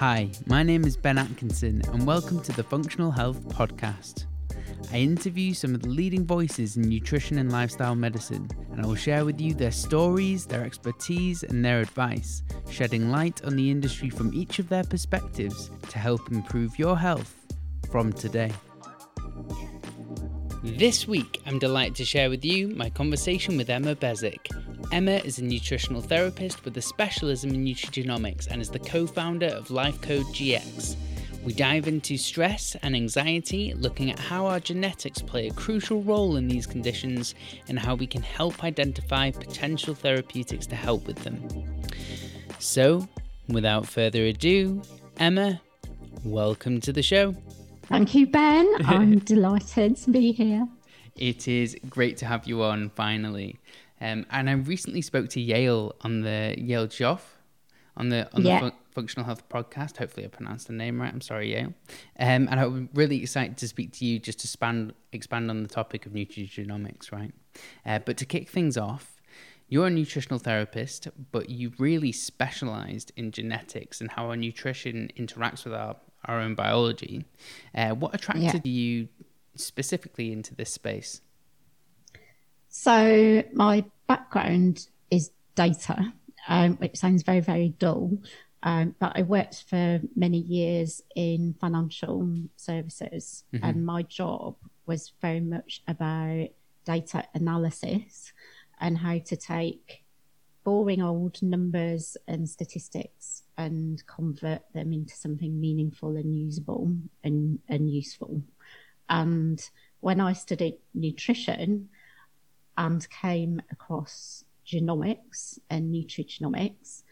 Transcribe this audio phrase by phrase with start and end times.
[0.00, 4.24] Hi, my name is Ben Atkinson, and welcome to the Functional Health Podcast.
[4.90, 8.94] I interview some of the leading voices in nutrition and lifestyle medicine, and I will
[8.94, 14.08] share with you their stories, their expertise, and their advice, shedding light on the industry
[14.08, 17.34] from each of their perspectives to help improve your health
[17.90, 18.52] from today.
[20.62, 24.46] This week, I'm delighted to share with you my conversation with Emma Beswick.
[24.92, 29.46] Emma is a nutritional therapist with a specialism in nutrigenomics and is the co founder
[29.46, 30.96] of LifeCode GX.
[31.42, 36.36] We dive into stress and anxiety, looking at how our genetics play a crucial role
[36.36, 37.34] in these conditions
[37.68, 41.48] and how we can help identify potential therapeutics to help with them.
[42.58, 43.08] So,
[43.48, 44.82] without further ado,
[45.18, 45.58] Emma,
[46.22, 47.34] welcome to the show.
[47.90, 48.72] Thank you, Ben.
[48.84, 50.68] I'm delighted to be here.
[51.16, 53.58] It is great to have you on finally.
[54.00, 57.26] Um, and I recently spoke to Yael on the Yael Joffe
[57.96, 58.54] on the on yeah.
[58.54, 59.96] the fun- Functional Health podcast.
[59.96, 61.12] Hopefully, I pronounced the name right.
[61.12, 61.74] I'm sorry, Yael.
[62.18, 65.68] Um, and I'm really excited to speak to you just to expand expand on the
[65.68, 67.32] topic of nutrigenomics, right?
[67.84, 69.20] Uh, but to kick things off,
[69.68, 75.64] you're a nutritional therapist, but you really specialized in genetics and how our nutrition interacts
[75.64, 77.24] with our our own biology.
[77.74, 78.72] Uh, what attracted yeah.
[78.72, 79.08] you
[79.54, 81.20] specifically into this space?
[82.68, 86.12] So, my background is data,
[86.48, 88.18] um, which sounds very, very dull.
[88.62, 93.64] Um, but I worked for many years in financial services, mm-hmm.
[93.64, 96.48] and my job was very much about
[96.84, 98.32] data analysis
[98.80, 100.04] and how to take
[100.64, 106.90] boring old numbers and statistics and convert them into something meaningful and usable
[107.22, 108.42] and, and useful.
[109.08, 109.62] And
[110.00, 111.90] when I studied nutrition
[112.78, 117.02] and came across genomics and nutrigenomics,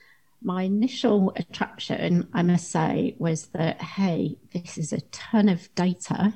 [0.40, 6.32] my initial attraction, I must say, was that, hey, this is a ton of data.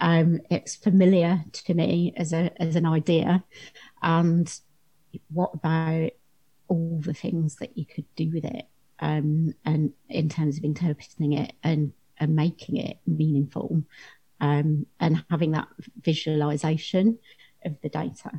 [0.00, 3.44] Um, it's familiar to me as a as an idea.
[4.02, 4.52] And
[5.30, 6.10] what about
[6.68, 8.69] all the things that you could do with it
[9.00, 13.82] um, and in terms of interpreting it and, and making it meaningful
[14.40, 15.68] um, and having that
[16.02, 17.18] visualization
[17.64, 18.30] of the data.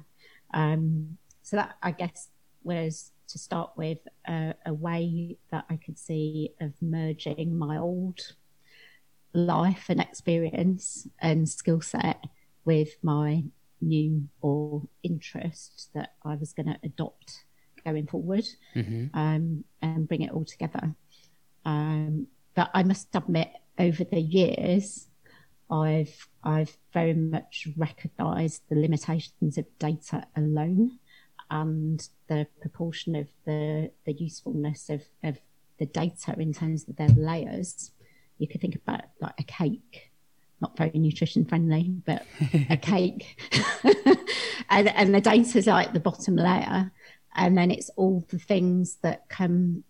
[0.53, 2.29] Um, so that I guess
[2.63, 8.19] was to start with a, a way that I could see of merging my old
[9.33, 12.25] life and experience and skill set
[12.65, 13.45] with my
[13.79, 17.45] new or interest that I was going to adopt
[17.83, 19.07] going forward mm-hmm.
[19.17, 20.93] um, and bring it all together.
[21.65, 23.49] Um, but I must admit,
[23.79, 25.07] over the years,
[25.69, 30.99] I've I've very much recognised the limitations of data alone
[31.49, 35.37] and the proportion of the the usefulness of, of
[35.79, 37.91] the data in terms of their layers.
[38.37, 40.11] You could think about like a cake,
[40.59, 42.25] not very nutrition friendly, but
[42.69, 43.39] a cake,
[44.69, 46.91] and and the data's like the bottom layer,
[47.35, 49.83] and then it's all the things that come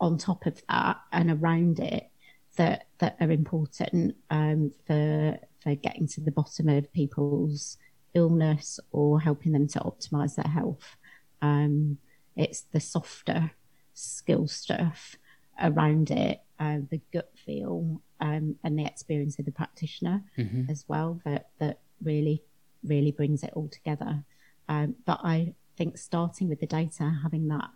[0.00, 2.10] on top of that and around it
[2.56, 7.76] that that are important um, for for getting to the bottom of people's
[8.14, 10.96] illness or helping them to optimize their health.
[11.42, 11.98] Um,
[12.34, 13.52] it's the softer
[13.94, 15.16] skill stuff
[15.62, 20.70] around it, uh, the gut feel, um, and the experience of the practitioner mm-hmm.
[20.70, 22.42] as well that that really
[22.82, 24.24] really brings it all together.
[24.68, 27.70] Um, but I think starting with the data, having that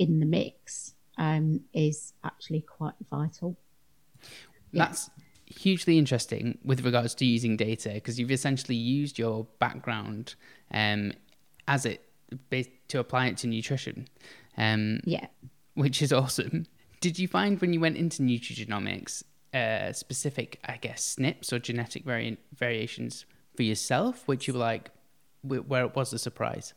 [0.00, 3.56] in the mix um, is actually quite vital.
[4.72, 5.54] That's yeah.
[5.56, 10.34] hugely interesting with regards to using data because you've essentially used your background
[10.72, 11.12] um,
[11.68, 12.04] as it
[12.88, 14.08] to apply it to nutrition.
[14.56, 15.26] Um, yeah,
[15.74, 16.66] which is awesome.
[17.00, 19.22] Did you find when you went into nutrigenomics
[19.54, 24.90] uh, specific, I guess, SNPs or genetic vari- variations for yourself, which you were like,
[25.42, 26.74] where it was a surprise?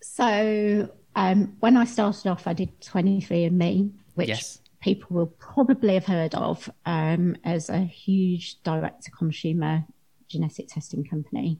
[0.00, 4.60] So um, when I started off, I did 23andMe, which yes.
[4.80, 9.84] people will probably have heard of um, as a huge direct to consumer
[10.28, 11.58] genetic testing company.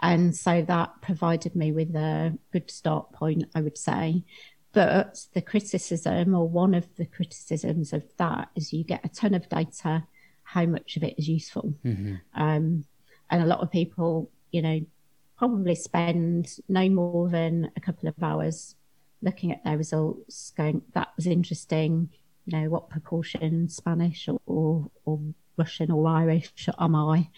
[0.00, 4.24] And so that provided me with a good start point, I would say.
[4.72, 9.34] But the criticism, or one of the criticisms of that, is you get a ton
[9.34, 10.04] of data.
[10.42, 11.74] How much of it is useful?
[11.84, 12.16] Mm-hmm.
[12.34, 12.84] Um,
[13.30, 14.80] and a lot of people, you know,
[15.36, 18.76] probably spend no more than a couple of hours
[19.22, 22.10] looking at their results, going, that was interesting.
[22.46, 25.20] You know, what proportion Spanish or, or, or
[25.56, 27.28] Russian or Irish am I?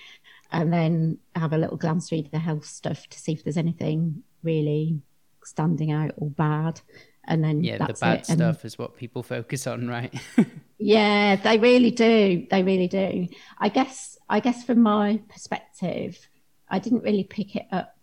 [0.50, 4.22] And then have a little glance through the health stuff to see if there's anything
[4.43, 5.00] really
[5.44, 6.81] standing out or bad.
[7.28, 10.14] and then yeah, the bad stuff is what people focus on, right?
[10.78, 12.46] yeah, they really do.
[12.50, 13.28] They really do.
[13.58, 14.19] I guess.
[14.28, 16.28] I guess from my perspective,
[16.68, 17.96] I didn't really pick it up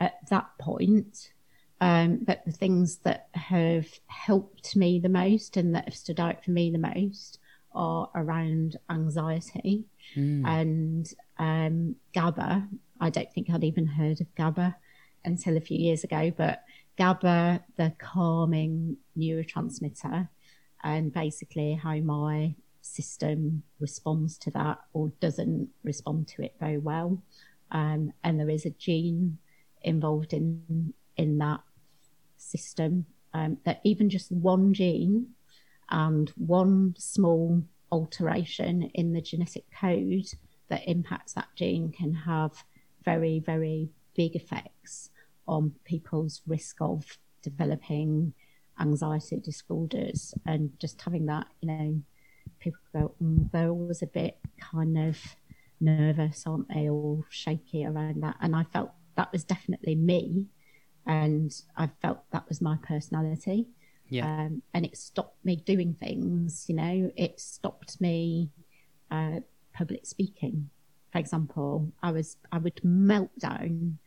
[0.00, 1.32] at that point.
[1.80, 6.42] Um, but the things that have helped me the most and that have stood out
[6.42, 7.38] for me the most
[7.74, 9.84] are around anxiety
[10.14, 10.46] mm.
[10.46, 12.66] and um, GABA.
[12.98, 14.74] I don't think I'd even heard of GABA
[15.26, 16.64] until a few years ago, but
[16.96, 20.28] GABA, the calming neurotransmitter,
[20.82, 27.22] and basically how my system responds to that or doesn't respond to it very well.
[27.70, 29.38] Um, and there is a gene
[29.82, 31.60] involved in in that
[32.36, 33.06] system.
[33.34, 35.28] Um, that even just one gene
[35.90, 40.26] and one small alteration in the genetic code
[40.68, 42.64] that impacts that gene can have
[43.04, 45.10] very very big effects
[45.46, 48.32] on people's risk of developing
[48.80, 52.02] anxiety disorders and just having that, you know,
[52.58, 55.18] people go, mm, they're always a bit kind of
[55.80, 58.36] nervous, aren't they, or shaky around that.
[58.40, 60.46] And I felt that was definitely me.
[61.06, 63.68] And I felt that was my personality.
[64.08, 64.26] Yeah.
[64.26, 68.50] Um, and it stopped me doing things, you know, it stopped me
[69.10, 69.40] uh,
[69.72, 70.70] public speaking.
[71.12, 73.98] For example, I was I would melt down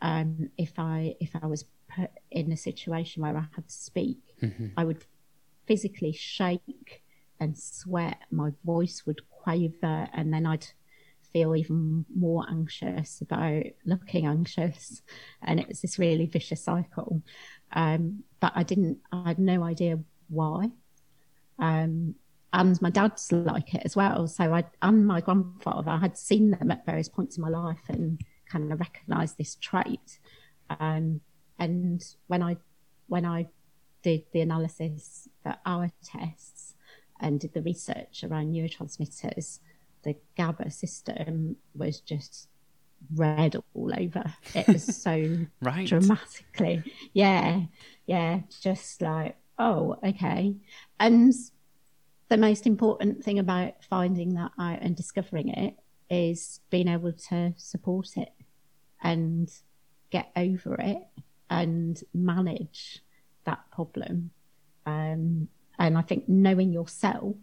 [0.00, 1.64] um, if I if I was
[1.94, 4.68] put in a situation where I had to speak, mm-hmm.
[4.76, 5.04] I would
[5.66, 7.02] physically shake
[7.40, 8.18] and sweat.
[8.30, 10.66] My voice would quaver, and then I'd
[11.32, 15.02] feel even more anxious about looking anxious,
[15.42, 17.22] and it was this really vicious cycle.
[17.72, 18.98] Um, but I didn't.
[19.12, 19.98] I had no idea
[20.28, 20.70] why.
[21.58, 22.14] Um,
[22.52, 24.26] and my dad's like it as well.
[24.26, 27.82] So I and my grandfather, I had seen them at various points in my life,
[27.88, 28.20] and
[28.50, 30.18] kind of recognize this trait.
[30.80, 31.20] Um,
[31.58, 32.56] and when I
[33.08, 33.48] when I
[34.02, 36.74] did the analysis for our tests
[37.20, 39.58] and did the research around neurotransmitters,
[40.02, 42.48] the GABA system was just
[43.14, 44.24] red all over.
[44.54, 45.86] It was so right.
[45.86, 47.62] dramatically, yeah,
[48.06, 50.54] yeah, just like oh, okay.
[51.00, 51.32] And
[52.28, 55.74] the most important thing about finding that out and discovering it
[56.10, 58.32] is being able to support it
[59.02, 59.50] and
[60.10, 61.02] get over it
[61.50, 63.02] and manage
[63.44, 64.30] that problem.
[64.86, 65.48] Um,
[65.78, 67.36] and I think knowing yourself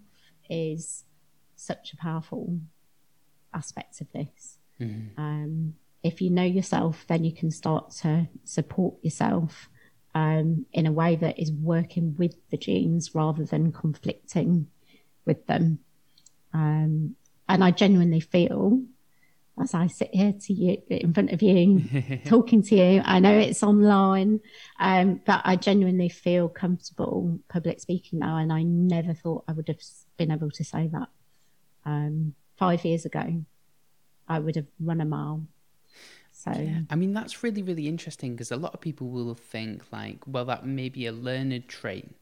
[0.50, 1.04] is
[1.66, 2.60] such a powerful
[3.54, 4.58] aspect of this.
[4.80, 5.20] Mm-hmm.
[5.20, 9.70] Um, if you know yourself, then you can start to support yourself
[10.14, 14.68] um, in a way that is working with the genes rather than conflicting
[15.26, 15.80] with them.
[16.54, 17.16] Um,
[17.50, 18.82] and I genuinely feel
[19.62, 21.82] as I sit here to you in front of you,
[22.26, 23.02] talking to you.
[23.06, 24.42] I know it's online,
[24.80, 29.68] um, but I genuinely feel comfortable public speaking now, and I never thought I would
[29.70, 29.80] have
[30.18, 31.08] been able to say that
[31.86, 33.44] um, five years ago.
[34.28, 35.42] I would have run a mile.
[36.32, 36.80] So yeah.
[36.90, 40.46] I mean that's really really interesting because a lot of people will think like, well,
[40.46, 42.14] that may be a learned trait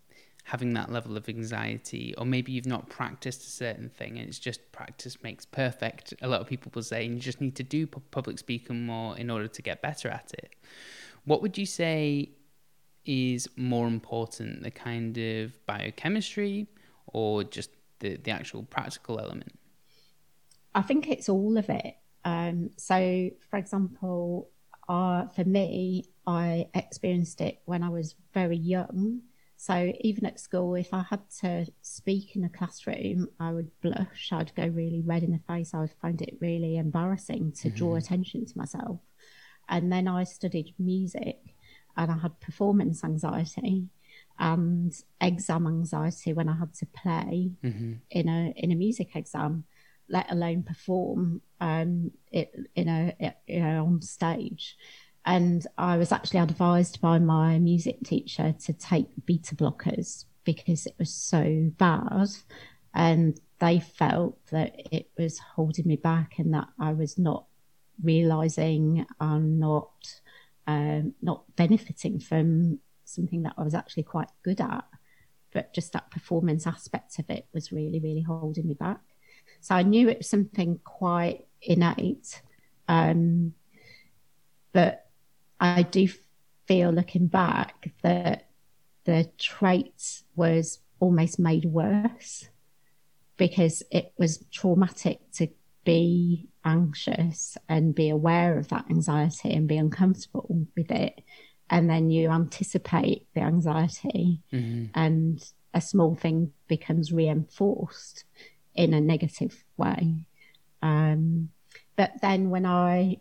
[0.45, 4.39] having that level of anxiety, or maybe you've not practiced a certain thing and it's
[4.39, 6.13] just practice makes perfect.
[6.21, 9.29] A lot of people will say, you just need to do public speaking more in
[9.29, 10.53] order to get better at it.
[11.23, 12.31] What would you say
[13.05, 16.67] is more important, the kind of biochemistry
[17.07, 17.69] or just
[18.03, 19.57] the, the actual practical element?
[20.75, 21.95] I think it's all of it.
[22.25, 24.49] Um, so, for example,
[24.87, 29.21] uh, for me, I experienced it when I was very young
[29.63, 34.29] so even at school, if I had to speak in a classroom, I would blush.
[34.33, 35.73] I'd go really red in the face.
[35.73, 37.77] I would find it really embarrassing to mm-hmm.
[37.77, 38.99] draw attention to myself.
[39.69, 41.55] And then I studied music
[41.95, 43.87] and I had performance anxiety
[44.39, 47.93] and exam anxiety when I had to play mm-hmm.
[48.09, 49.65] in a in a music exam,
[50.09, 54.77] let alone perform um, it in a you know on stage.
[55.25, 60.95] And I was actually advised by my music teacher to take beta blockers because it
[60.99, 62.27] was so bad.
[62.93, 67.45] And they felt that it was holding me back and that I was not
[68.03, 70.21] realizing and not
[70.67, 72.79] um, not benefiting from
[73.13, 74.85] something that I was actually quite good at.
[75.51, 79.01] But just that performance aspect of it was really, really holding me back.
[79.61, 82.41] So I knew it was something quite innate.
[82.87, 83.53] Um,
[84.71, 85.07] but
[85.59, 86.09] I do
[86.67, 88.49] feel looking back that
[89.05, 92.47] the trait was almost made worse
[93.37, 95.47] because it was traumatic to
[95.83, 101.21] be anxious and be aware of that anxiety and be uncomfortable with it.
[101.73, 104.85] And then you anticipate the anxiety, mm-hmm.
[104.93, 108.25] and a small thing becomes reinforced
[108.75, 110.23] in a negative way.
[110.83, 111.49] Um,
[111.95, 113.17] but then when I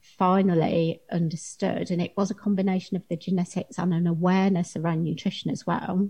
[0.00, 5.50] finally understood, and it was a combination of the genetics and an awareness around nutrition
[5.50, 6.08] as well.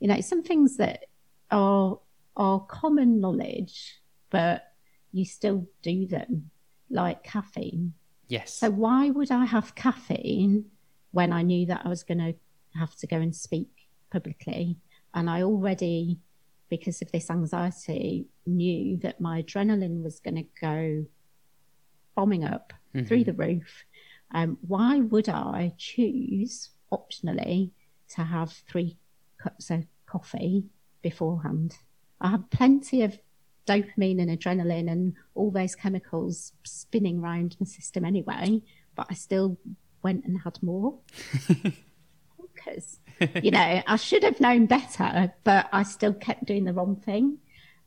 [0.00, 1.06] You know, some things that
[1.50, 1.98] are
[2.36, 4.74] are common knowledge, but
[5.10, 6.50] you still do them,
[6.90, 7.94] like caffeine.
[8.28, 8.52] Yes.
[8.52, 10.66] So why would I have caffeine
[11.14, 12.34] when I knew that I was going to
[12.78, 13.70] have to go and speak
[14.10, 14.76] publicly,
[15.14, 16.18] and I already,
[16.68, 21.06] because of this anxiety, knew that my adrenaline was going to go
[22.16, 23.06] bombing up mm-hmm.
[23.06, 23.84] through the roof.
[24.32, 27.70] Um, why would I choose optionally
[28.10, 28.96] to have three
[29.38, 30.64] cups of coffee
[31.00, 31.78] beforehand?
[32.20, 33.18] I have plenty of
[33.68, 38.62] dopamine and adrenaline and all those chemicals spinning around my system anyway,
[38.96, 39.56] but I still
[40.04, 40.98] went and had more.
[42.54, 43.00] because,
[43.42, 47.38] you know, I should have known better, but I still kept doing the wrong thing.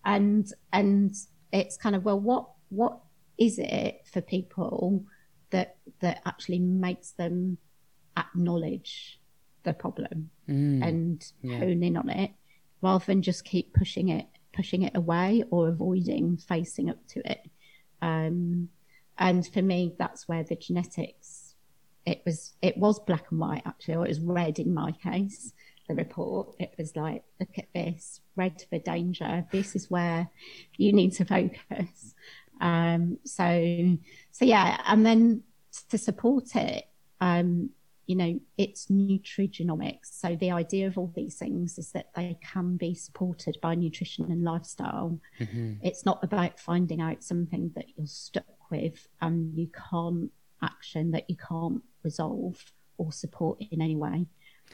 [0.04, 1.16] And and
[1.54, 3.00] it's kind of well, what what
[3.38, 5.06] is it for people
[5.52, 7.58] that that actually makes them
[8.18, 9.20] acknowledge
[9.64, 11.58] the problem mm, and yeah.
[11.58, 12.32] hone in on it
[12.82, 17.50] rather than just keep pushing it pushing it away or avoiding facing up to it
[18.02, 18.70] um,
[19.18, 21.37] and for me that's where the genetics
[22.08, 25.54] it was it was black and white actually or it was red in my case
[25.88, 30.28] the report it was like look at this red for danger this is where
[30.78, 32.16] you need to focus
[32.62, 33.98] um, so,
[34.32, 35.44] so yeah, and then
[35.90, 36.86] to support it,
[37.22, 37.70] um,
[38.06, 40.06] you know, it's nutrigenomics.
[40.12, 44.32] So the idea of all these things is that they can be supported by nutrition
[44.32, 45.20] and lifestyle.
[45.40, 45.74] Mm-hmm.
[45.84, 51.30] It's not about finding out something that you're stuck with and you can't action that
[51.30, 52.64] you can't resolve
[52.98, 54.26] or support in any way.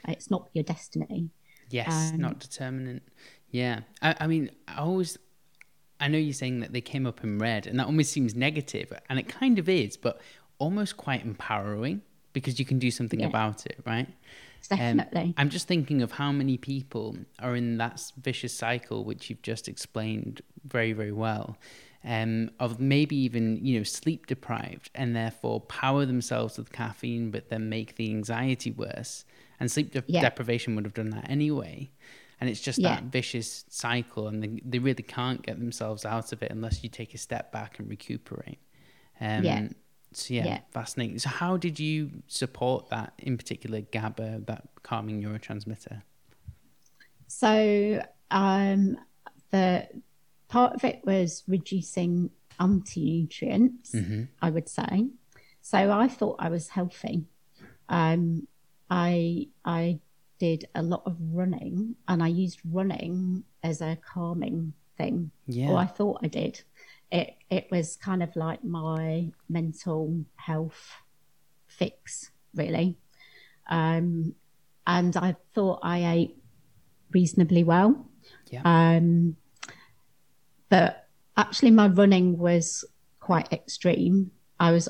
[0.08, 1.30] It's not your destiny.
[1.70, 3.02] Yes, um, not determinant.
[3.50, 5.18] Yeah, I, I mean, I always
[6.00, 8.92] I know you're saying that they came up in red, and that almost seems negative,
[9.08, 10.20] and it kind of is, but
[10.58, 13.26] almost quite empowering because you can do something yeah.
[13.26, 14.08] about it, right?
[14.68, 15.20] Definitely.
[15.20, 19.42] Um, I'm just thinking of how many people are in that vicious cycle, which you've
[19.42, 21.56] just explained very, very well,
[22.04, 27.48] um, of maybe even you know sleep deprived and therefore power themselves with caffeine, but
[27.48, 29.24] then make the anxiety worse.
[29.60, 30.20] And sleep de- yeah.
[30.20, 31.90] deprivation would have done that anyway
[32.40, 32.96] and it's just yeah.
[32.96, 36.90] that vicious cycle and they, they really can't get themselves out of it unless you
[36.90, 38.58] take a step back and recuperate
[39.20, 39.68] um, yeah.
[40.12, 45.22] so yeah, yeah, fascinating so how did you support that in particular GABA that calming
[45.22, 46.02] neurotransmitter
[47.28, 48.98] so um,
[49.50, 49.88] the
[50.54, 52.30] part of it was reducing
[52.60, 54.22] anti-nutrients mm-hmm.
[54.40, 55.08] i would say
[55.60, 57.24] so i thought i was healthy
[57.88, 58.46] um,
[58.90, 59.98] i i
[60.38, 65.30] did a lot of running and I used running as a calming thing.
[65.46, 65.70] Yeah.
[65.70, 66.62] Or I thought I did.
[67.10, 70.90] It it was kind of like my mental health
[71.66, 72.98] fix, really.
[73.70, 74.34] Um,
[74.86, 76.36] and I thought I ate
[77.12, 78.06] reasonably well.
[78.50, 78.62] Yeah.
[78.64, 79.36] Um,
[80.74, 82.84] but actually, my running was
[83.20, 84.32] quite extreme.
[84.58, 84.88] I was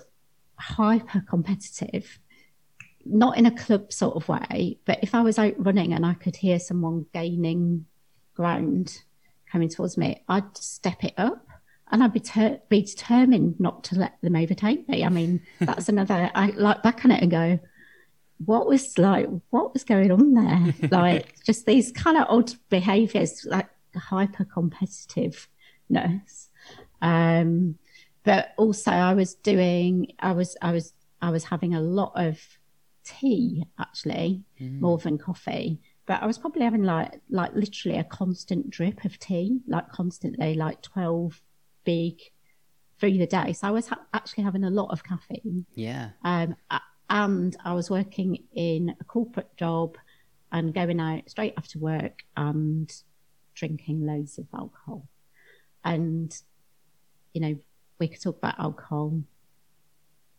[0.56, 2.18] hyper competitive
[3.06, 6.14] not in a club sort of way, but if I was out running and I
[6.14, 7.84] could hear someone gaining
[8.34, 9.02] ground
[9.50, 11.46] coming towards me, I'd step it up
[11.90, 15.04] and I'd be, ter- be determined not to let them overtake me.
[15.04, 17.60] I mean, that's another, I like back on it and go,
[18.44, 20.88] what was like, what was going on there?
[20.90, 24.44] like just these kind of odd behaviors, like hyper
[25.90, 26.48] competitiveness.
[27.02, 27.78] Um,
[28.24, 32.40] but also I was doing, I was, I was, I was having a lot of
[33.04, 34.80] tea actually mm.
[34.80, 35.80] more than coffee.
[36.06, 40.54] But i was probably having like like literally a constant drip of tea like constantly
[40.54, 41.40] like 12
[41.84, 42.20] big
[42.98, 43.52] through the day.
[43.52, 45.66] So i was ha- actually having a lot of caffeine.
[45.74, 46.10] Yeah.
[46.24, 46.56] Um
[47.10, 49.96] and i was working in a corporate job
[50.50, 52.90] and going out straight after work and
[53.54, 55.06] drinking loads of alcohol
[55.84, 56.40] and
[57.32, 57.56] you know
[57.98, 59.22] we could talk about alcohol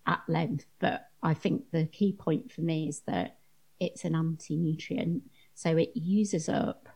[0.08, 3.40] at length but I think the key point for me is that
[3.80, 5.24] it's an anti nutrient.
[5.54, 6.88] So it uses up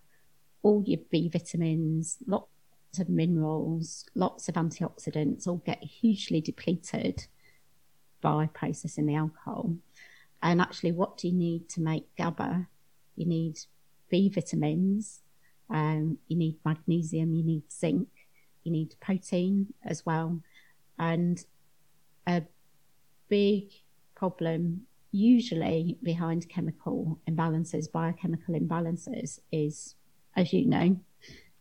[0.62, 2.48] all your B vitamins, lots
[3.00, 7.26] of minerals, lots of antioxidants, all get hugely depleted
[8.22, 9.76] by processing the alcohol.
[10.42, 12.68] And actually, what do you need to make GABA?
[13.16, 13.60] You need
[14.10, 15.22] B vitamins,
[15.70, 18.10] um, you need magnesium, you need zinc,
[18.64, 20.40] you need protein as well.
[20.98, 21.44] And
[22.28, 22.44] a
[23.30, 23.72] big
[24.16, 29.96] problem usually behind chemical imbalances, biochemical imbalances, is,
[30.36, 31.00] as you know,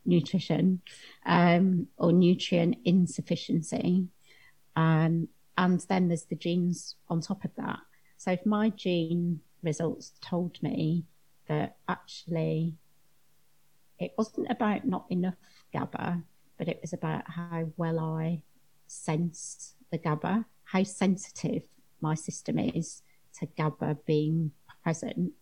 [0.04, 0.80] nutrition
[1.26, 4.08] um, or nutrient insufficiency.
[4.76, 7.78] Um, and then there's the genes on top of that.
[8.16, 11.04] So if my gene results told me
[11.46, 12.74] that actually
[13.98, 15.34] it wasn't about not enough
[15.72, 16.22] GABA,
[16.58, 18.42] but it was about how well I
[18.86, 21.62] sense the GABA, how sensitive
[22.00, 23.02] my system is
[23.38, 25.32] to GABA being present,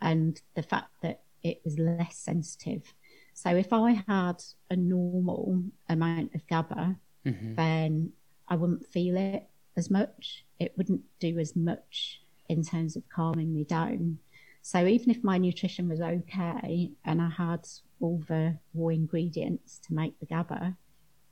[0.00, 2.94] and the fact that it was less sensitive.
[3.34, 7.54] So if I had a normal amount of GABA, mm-hmm.
[7.54, 8.12] then
[8.48, 9.44] I wouldn't feel it
[9.76, 10.44] as much.
[10.58, 14.18] It wouldn't do as much in terms of calming me down.
[14.62, 17.66] So even if my nutrition was okay and I had
[18.00, 20.76] all the raw ingredients to make the GABA,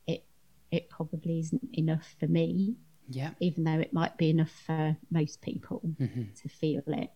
[0.07, 0.25] it
[0.71, 2.77] it probably isn't enough for me.
[3.09, 3.31] Yeah.
[3.41, 6.25] Even though it might be enough for most people mm-hmm.
[6.43, 7.11] to feel it.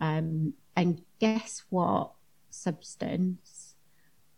[0.00, 2.12] Um, and guess what
[2.50, 3.74] substance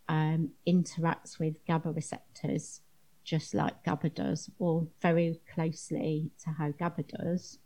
[0.08, 2.80] um, interacts with GABA receptors
[3.26, 7.58] just like GABA does, or very closely to how GABA does?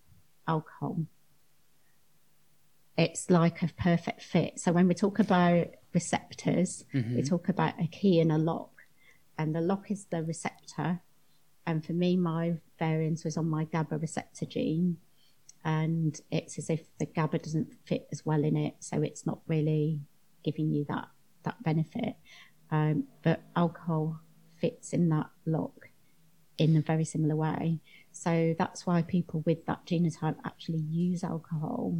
[0.49, 1.05] Alcohol
[3.00, 4.61] it's like a perfect fit.
[4.61, 7.16] So when we talk about receptors, mm-hmm.
[7.16, 8.83] we talk about a key and a lock,
[9.38, 11.00] and the lock is the receptor.
[11.66, 14.99] And for me, my variance was on my GABA receptor gene,
[15.64, 19.40] and it's as if the GABA doesn't fit as well in it, so it's not
[19.47, 20.00] really
[20.45, 21.09] giving you that
[21.45, 22.16] that benefit.
[22.71, 24.21] Um, but alcohol
[24.61, 25.88] fits in that lock
[26.59, 27.80] in a very similar way.
[28.12, 31.97] So that's why people with that genotype actually use alcohol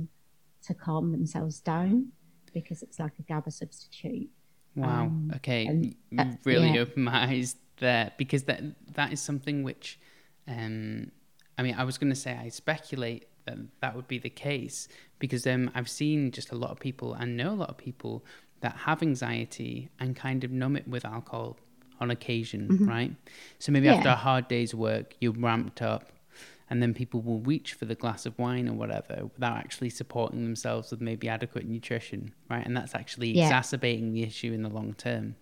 [0.63, 2.09] to calm themselves down
[2.53, 4.29] because it's like a GABA substitute.
[4.77, 5.03] Wow.
[5.03, 5.67] Um, okay.
[5.67, 6.81] And, uh, really yeah.
[6.81, 8.63] opened my eyes there because that
[8.95, 9.99] that is something which,
[10.47, 11.11] um,
[11.59, 14.89] I mean, I was going to say I speculate that that would be the case
[15.19, 18.25] because um, I've seen just a lot of people and know a lot of people
[18.61, 21.57] that have anxiety and kind of numb it with alcohol
[22.01, 22.89] on occasion, mm-hmm.
[22.89, 23.13] right?
[23.59, 23.95] So maybe yeah.
[23.95, 26.13] after a hard day's work, you're ramped up
[26.71, 30.45] and then people will reach for the glass of wine or whatever without actually supporting
[30.45, 32.65] themselves with maybe adequate nutrition, right?
[32.65, 33.47] And that's actually yeah.
[33.47, 35.35] exacerbating the issue in the long term.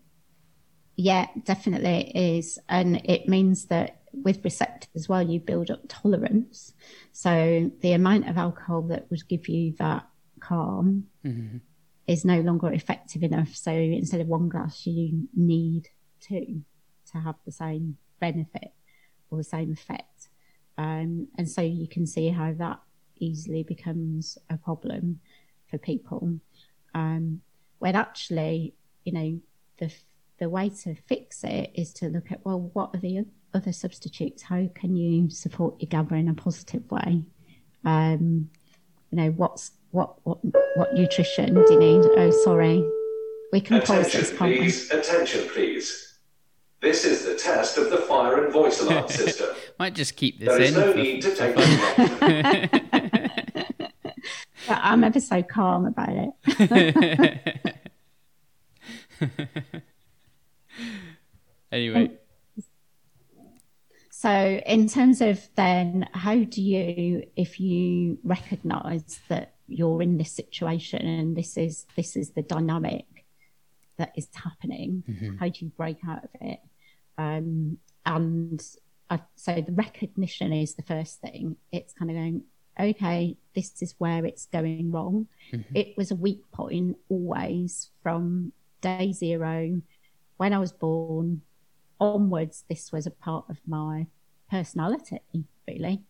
[0.96, 2.58] Yeah, definitely it is.
[2.68, 6.72] And it means that with receptors as well, you build up tolerance.
[7.12, 10.08] So the amount of alcohol that would give you that
[10.40, 11.58] calm mm-hmm.
[12.06, 13.54] is no longer effective enough.
[13.54, 15.88] So instead of one glass, you need
[16.20, 16.62] two
[17.12, 18.72] to have the same benefit
[19.30, 20.17] or the same effect.
[20.78, 22.78] Um, and so you can see how that
[23.16, 25.20] easily becomes a problem
[25.68, 26.38] for people.
[26.94, 27.42] Um,
[27.80, 29.40] when actually, you know,
[29.78, 29.92] the
[30.38, 34.42] the way to fix it is to look at well, what are the other substitutes?
[34.42, 37.24] How can you support your GABA in a positive way?
[37.84, 38.50] Um,
[39.10, 40.38] you know, what's what what
[40.76, 42.04] what nutrition do you need?
[42.16, 42.84] Oh, sorry,
[43.52, 44.32] we can attention, pause this.
[44.32, 46.07] Please, attention, please.
[46.80, 49.48] This is the test of the fire and voice alarm system.
[49.78, 50.74] Might just keep this there in.
[50.74, 52.82] There is no need to take it.
[54.68, 57.74] I'm ever so calm about it.
[61.72, 62.04] anyway.
[62.04, 62.62] Um,
[64.10, 64.30] so,
[64.66, 71.06] in terms of then, how do you, if you recognise that you're in this situation
[71.06, 73.17] and this is this is the dynamic
[73.98, 75.36] that is happening, mm-hmm.
[75.36, 76.60] how do you break out of it?
[77.18, 78.62] Um, and
[79.10, 81.56] I, so the recognition is the first thing.
[81.72, 82.42] It's kind of going,
[82.78, 85.26] okay, this is where it's going wrong.
[85.52, 85.76] Mm-hmm.
[85.76, 89.82] It was a weak point always from day zero,
[90.36, 91.42] when I was born
[92.00, 92.64] onwards.
[92.68, 94.06] This was a part of my
[94.50, 95.20] personality,
[95.66, 96.02] really.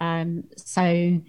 [0.00, 1.20] Um, so,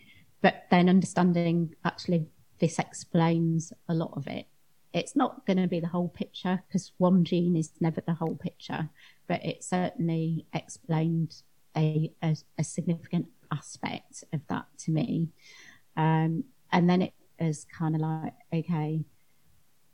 [0.41, 2.27] but then understanding actually
[2.59, 4.47] this explains a lot of it
[4.95, 8.35] it's not going to be the whole picture because one gene is never the whole
[8.35, 8.89] picture,
[9.27, 11.35] but it certainly explained
[11.75, 15.27] a, a, a significant aspect of that to me.
[15.97, 19.03] Um, and then it is kind of like, okay,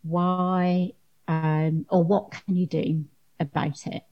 [0.03, 0.91] why
[1.27, 3.05] um, or what can you do
[3.39, 4.03] about it?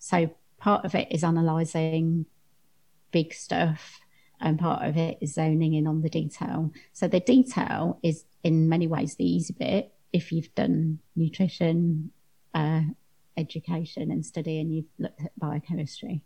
[0.00, 2.26] So part of it is analysing
[3.12, 4.00] big stuff
[4.40, 6.72] and part of it is zoning in on the detail.
[6.92, 12.10] So the detail is in many ways the easy bit if you've done nutrition
[12.54, 12.82] uh,
[13.36, 16.22] education and study and you've looked at biochemistry.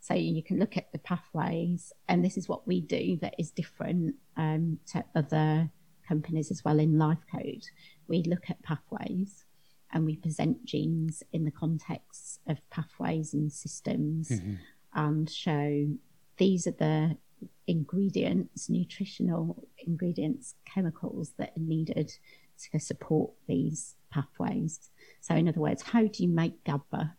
[0.00, 3.50] So you can look at the pathways, and this is what we do that is
[3.50, 5.70] different um, to other
[6.08, 7.66] companies as well in Lifecode.
[8.08, 9.44] We look at pathways
[9.92, 14.54] and we present genes in the context of pathways and systems mm-hmm.
[14.94, 15.86] and show
[16.38, 17.16] these are the
[17.66, 22.12] ingredients, nutritional ingredients, chemicals that are needed
[22.72, 24.90] to support these pathways.
[25.20, 27.14] So, in other words, how do you make GABA?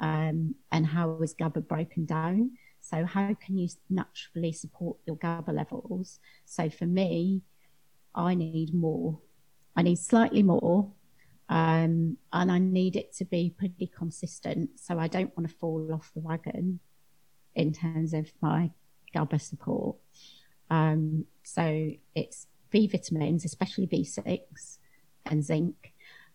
[0.00, 2.52] Um, and how is GABA broken down?
[2.80, 6.20] So, how can you naturally support your GABA levels?
[6.44, 7.42] So, for me,
[8.14, 9.18] I need more.
[9.76, 10.90] I need slightly more,
[11.48, 14.70] um, and I need it to be pretty consistent.
[14.80, 16.80] So, I don't want to fall off the wagon
[17.54, 18.70] in terms of my
[19.12, 19.96] GABA support.
[20.70, 24.78] Um, so, it's B vitamins, especially B6
[25.26, 25.92] and zinc.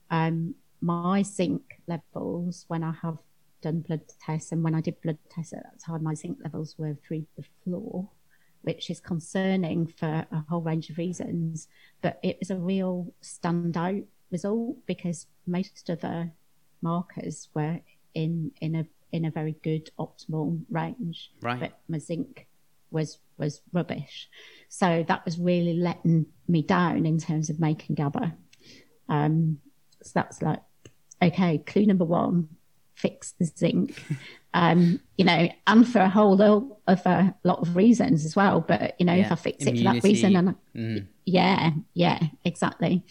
[0.10, 3.18] Um, my zinc levels, when I have
[3.62, 6.76] done blood tests, and when I did blood tests at that time, my zinc levels
[6.78, 8.10] were through the floor,
[8.62, 11.68] which is concerning for a whole range of reasons.
[12.02, 16.32] But it was a real standout result because most of the
[16.82, 17.80] markers were
[18.14, 21.32] in in a in a very good optimal range.
[21.42, 21.60] Right.
[21.60, 22.48] But my zinc
[22.94, 24.30] was was rubbish.
[24.70, 28.34] So that was really letting me down in terms of making GABA.
[29.10, 29.60] Um,
[30.02, 30.62] so that's like,
[31.22, 32.50] okay, clue number one,
[32.96, 34.02] fix the zinc.
[34.56, 38.62] Um, you know, and for a whole lot of a lot of reasons as well.
[38.62, 39.26] But you know, yeah.
[39.26, 39.82] if I fix Immunity.
[39.82, 41.08] it for that reason, and mm.
[41.26, 43.04] yeah, yeah, exactly.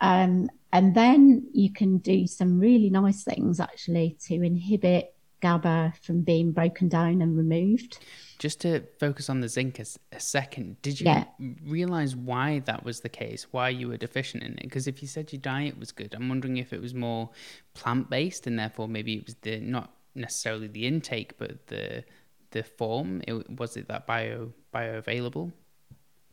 [0.00, 6.22] Um, and then you can do some really nice things actually to inhibit GABA from
[6.22, 7.98] being broken down and removed.
[8.38, 11.24] Just to focus on the zinc a, a second, did you yeah.
[11.64, 13.46] realize why that was the case?
[13.50, 14.62] Why you were deficient in it?
[14.62, 17.30] Because if you said your diet was good, I'm wondering if it was more
[17.74, 22.04] plant based and therefore maybe it was the not necessarily the intake, but the
[22.50, 23.22] the form.
[23.26, 25.52] It, was it that bio bioavailable?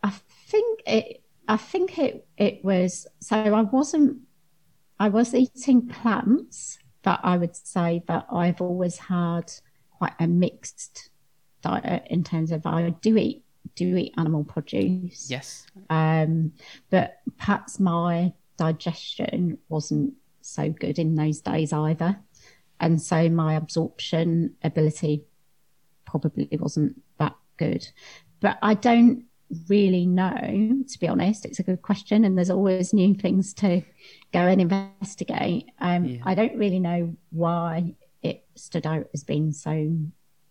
[0.04, 0.12] I
[0.48, 1.24] think it.
[1.48, 2.28] I think it.
[2.38, 3.08] It was.
[3.20, 4.20] So I wasn't.
[5.00, 9.54] I was eating plants but I would say that I've always had
[9.92, 11.10] quite a mixed
[11.62, 15.32] diet in terms of I do eat do eat animal produce.
[15.32, 15.66] Yes.
[15.90, 16.52] Um,
[16.90, 22.20] but perhaps my digestion wasn't so good in those days either.
[22.82, 25.24] And so my absorption ability
[26.04, 27.88] probably wasn't that good.
[28.42, 29.24] But I don't
[29.68, 31.46] really know, to be honest.
[31.46, 33.82] It's a good question, and there's always new things to
[34.34, 35.70] go and investigate.
[35.80, 36.22] Um, yeah.
[36.24, 39.96] I don't really know why it stood out as being so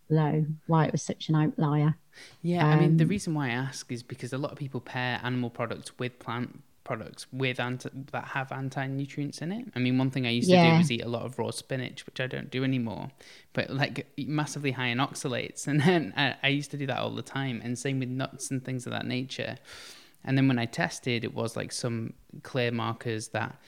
[0.09, 1.95] low, why it was such an outlier.
[2.41, 4.57] Yeah, um, I mean, the um, reason why I ask is because a lot of
[4.57, 9.65] people pair animal products with plant products with anti- that have anti nutrients in it.
[9.75, 10.63] I mean, one thing I used yeah.
[10.63, 13.11] to do was eat a lot of raw spinach, which I don't do anymore,
[13.51, 15.67] but like massively high in oxalates.
[15.77, 17.61] And then I, I used to do that all the time.
[17.63, 19.57] And same with nuts and things of that nature.
[20.23, 23.59] And then when I tested, it was like some clear markers that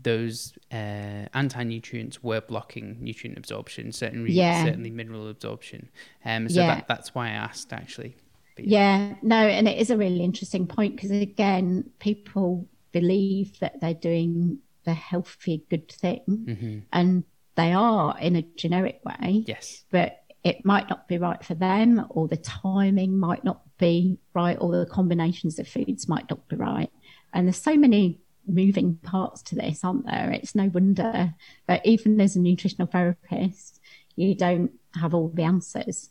[0.00, 4.64] those uh, anti nutrients were blocking nutrient absorption, certainly, yeah.
[4.64, 5.90] certainly mineral absorption.
[6.24, 6.76] Um, so yeah.
[6.76, 8.16] that, that's why I asked actually.
[8.66, 13.94] Yeah, no, and it is a really interesting point because again, people believe that they're
[13.94, 16.78] doing the healthy, good thing, mm-hmm.
[16.92, 17.24] and
[17.56, 19.44] they are in a generic way.
[19.46, 24.18] Yes, but it might not be right for them, or the timing might not be
[24.34, 26.90] right, or the combinations of foods might not be right.
[27.32, 30.30] And there's so many moving parts to this, aren't there?
[30.32, 31.34] It's no wonder
[31.66, 33.80] that even as a nutritional therapist,
[34.16, 36.10] you don't have all the answers.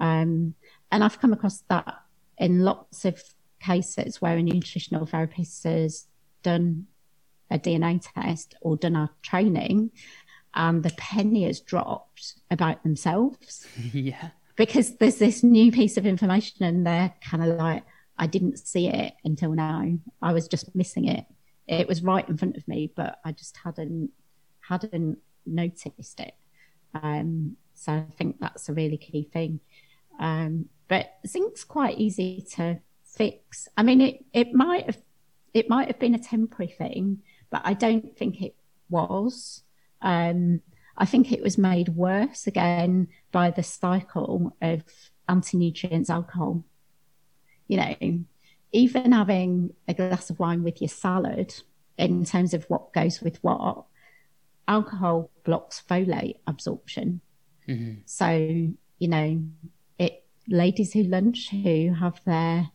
[0.00, 0.54] Um,
[0.90, 1.94] and I've come across that
[2.38, 3.22] in lots of
[3.60, 6.06] cases where a nutritional therapist has
[6.42, 6.86] done
[7.50, 9.90] a DNA test or done our training
[10.54, 13.66] and the penny has dropped about themselves.
[13.92, 14.30] yeah.
[14.56, 17.84] Because there's this new piece of information and they're kind of like,
[18.18, 19.84] I didn't see it until now.
[20.20, 21.26] I was just missing it.
[21.68, 24.10] It was right in front of me, but I just hadn't
[24.60, 26.34] hadn't noticed it.
[26.94, 29.60] Um, so I think that's a really key thing.
[30.18, 33.68] Um, but zinc's quite easy to fix.
[33.76, 34.98] I mean, it, it might have
[35.54, 38.54] it might have been a temporary thing, but I don't think it
[38.90, 39.62] was.
[40.02, 40.60] Um,
[40.96, 44.82] I think it was made worse again by the cycle of
[45.28, 46.64] anti-nutrients alcohol.
[47.66, 48.24] You know,
[48.72, 51.54] even having a glass of wine with your salad
[51.96, 53.84] in terms of what goes with what,
[54.66, 57.20] alcohol blocks folate absorption.
[57.68, 58.00] Mm-hmm.
[58.04, 58.28] So,
[58.98, 59.42] you know,
[60.48, 62.70] ladies who lunch who have their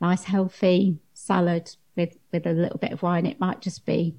[0.00, 4.16] nice healthy salad with with a little bit of wine it might just be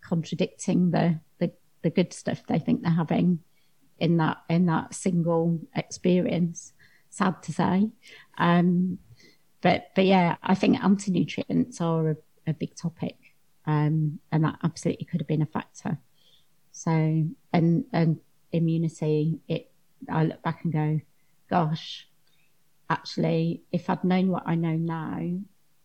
[0.00, 3.38] contradicting the the, the good stuff they think they're having
[3.98, 6.72] in that in that single experience
[7.10, 7.90] sad to say.
[8.38, 8.98] Um,
[9.62, 13.16] but but yeah i think anti-nutrients are a, a big topic
[13.66, 15.98] um, and that absolutely could have been a factor.
[16.72, 16.90] So
[17.52, 18.20] and and
[18.52, 19.70] immunity it
[20.08, 21.00] i look back and go
[21.48, 22.08] gosh
[22.90, 25.38] actually, if I'd known what I know now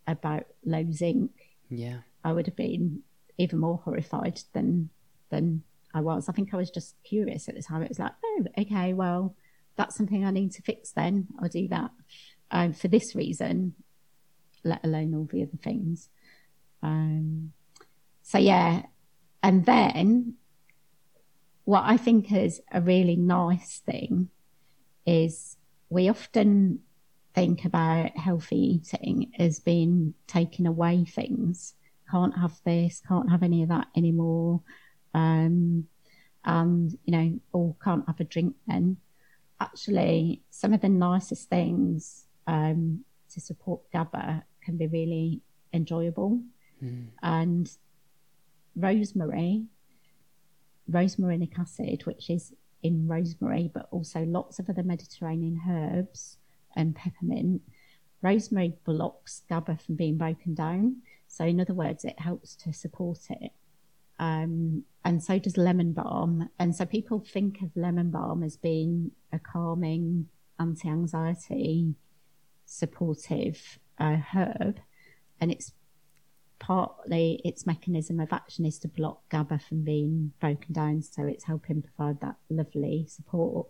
[0.08, 1.32] about low zinc,
[1.70, 3.04] yeah, I would have been
[3.38, 4.90] even more horrified than
[5.30, 5.64] than
[5.94, 6.28] I was.
[6.28, 7.84] I think I was just curious at the time.
[7.84, 9.36] It was like, oh, okay, well,
[9.78, 10.92] that's something I need to fix.
[10.92, 11.92] Then I'll do that
[12.52, 13.76] um, for this reason,
[14.64, 16.10] let alone all the other things.
[16.82, 17.54] Um,
[18.24, 18.84] so yeah,
[19.44, 20.36] and then
[21.66, 24.30] what I think is a really nice thing
[25.06, 25.58] is
[25.90, 26.80] we often
[27.36, 31.74] think about healthy eating as being taking away things.
[32.10, 34.62] Can't have this, can't have any of that anymore.
[35.14, 35.88] Um,
[36.46, 38.98] and, you know, or can't have a drink then.
[39.60, 45.42] Actually, some of the nicest things um, to support GABA can be really
[45.74, 46.42] enjoyable.
[46.84, 47.08] Mm.
[47.22, 47.70] And
[48.76, 49.66] rosemary,
[50.90, 56.38] rosmarinic acid, which is in rosemary, but also lots of other Mediterranean herbs
[56.76, 57.62] and peppermint.
[58.22, 60.98] Rosemary blocks GABA from being broken down.
[61.28, 63.52] So, in other words, it helps to support it.
[64.20, 66.50] Um, and so does lemon balm.
[66.60, 70.28] And so people think of lemon balm as being a calming,
[70.60, 71.96] anti anxiety,
[72.66, 74.80] supportive uh, herb.
[75.40, 75.74] And it's
[76.60, 81.02] partly its mechanism of action is to block GABA from being broken down.
[81.02, 83.68] So it's helping provide that lovely support.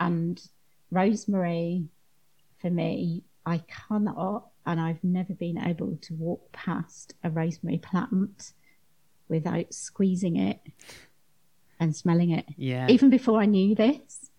[0.00, 0.40] And
[0.90, 1.84] rosemary,
[2.60, 8.52] for me, I cannot, and I've never been able to walk past a rosemary plant
[9.28, 10.60] without squeezing it
[11.80, 12.46] and smelling it.
[12.56, 12.88] Yeah.
[12.88, 14.30] Even before I knew this.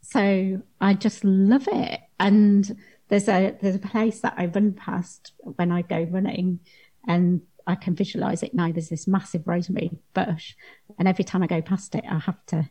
[0.00, 2.00] So I just love it.
[2.18, 2.76] And
[3.08, 6.60] there's a there's a place that I run past when I go running
[7.06, 8.72] and I can visualize it now.
[8.72, 10.54] There's this massive rosemary bush.
[10.98, 12.68] And every time I go past it, I have to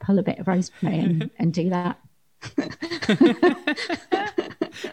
[0.00, 1.98] pull a bit of rosemary and, and do that.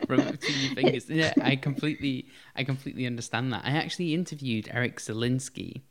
[0.07, 1.09] your fingers.
[1.09, 3.63] Yeah, I completely, I completely understand that.
[3.65, 5.81] I actually interviewed Eric Zielinski,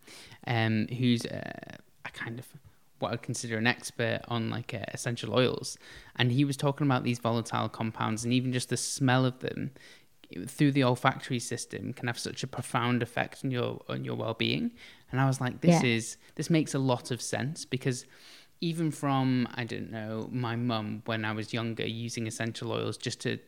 [0.46, 2.46] um, who's a, a kind of
[2.98, 5.78] what I'd consider an expert on like uh, essential oils,
[6.16, 9.72] and he was talking about these volatile compounds and even just the smell of them
[10.46, 14.72] through the olfactory system can have such a profound effect on your on your well-being
[15.12, 15.88] and i was like this yeah.
[15.88, 18.04] is this makes a lot of sense because
[18.60, 23.20] even from i don't know my mum when i was younger using essential oils just
[23.20, 23.38] to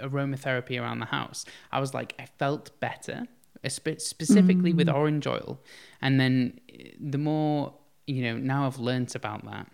[0.00, 3.26] aromatherapy around the house, I was like, I felt better,
[3.66, 4.76] specifically mm.
[4.76, 5.60] with orange oil.
[6.00, 7.74] And then eh, the more,
[8.06, 9.66] you know, now I've learnt about that,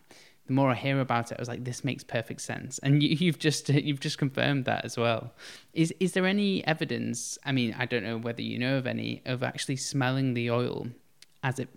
[0.46, 2.78] the more I hear about it, I was like, this makes perfect sense.
[2.80, 5.32] And you, have just you've just confirmed that as well.
[5.72, 7.38] Is is there any evidence?
[7.44, 10.88] I mean, I don't know whether you know of any of actually smelling the oil
[11.42, 11.70] as it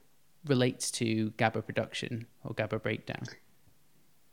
[0.49, 3.23] relates to GABA production or GABA breakdown.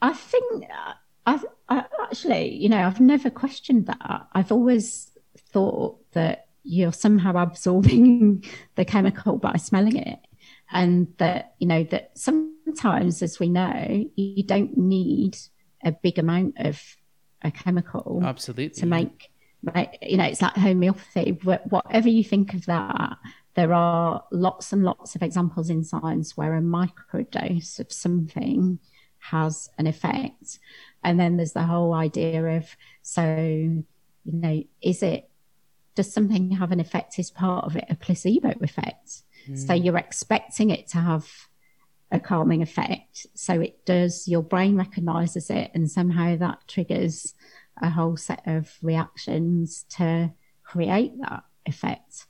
[0.03, 0.93] I think uh,
[1.27, 4.27] I've I, actually, you know, I've never questioned that.
[4.33, 5.11] I've always
[5.53, 10.19] thought that you're somehow absorbing the chemical by smelling it,
[10.71, 15.39] and that you know that sometimes, as we know, you don't need
[15.83, 16.81] a big amount of
[17.43, 19.31] a chemical absolutely to make.
[19.75, 21.39] Like, you know, it's like homeopathy.
[21.43, 23.17] Whatever you think of that,
[23.55, 28.79] there are lots and lots of examples in science where a microdose of something
[29.19, 30.59] has an effect.
[31.03, 33.83] And then there's the whole idea of so, you
[34.25, 35.29] know, is it
[35.95, 37.19] does something have an effect?
[37.19, 39.23] Is part of it a placebo effect?
[39.49, 39.67] Mm.
[39.67, 41.29] So you're expecting it to have
[42.11, 43.27] a calming effect.
[43.35, 47.35] So it does, your brain recognizes it, and somehow that triggers
[47.81, 50.33] a whole set of reactions to
[50.65, 52.27] create that effect.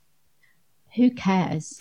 [0.95, 1.79] Who cares,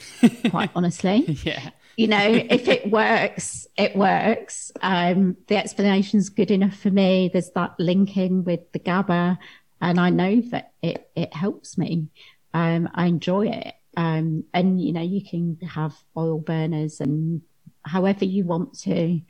[0.50, 1.24] quite honestly?
[1.44, 4.72] yeah you know, if it works, it works.
[4.82, 7.30] Um, the explanation's good enough for me.
[7.32, 9.38] There's that linking with the GABA,
[9.80, 12.08] and I know that it it helps me.
[12.52, 13.74] Um, I enjoy it.
[13.96, 17.42] Um, and you know, you can have oil burners and
[17.84, 19.20] however you want to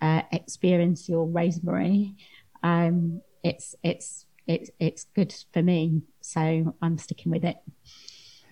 [0.00, 2.16] uh, experience your rosemary.
[2.62, 7.56] Um, it's it's it's it's good for me, so I'm sticking with it.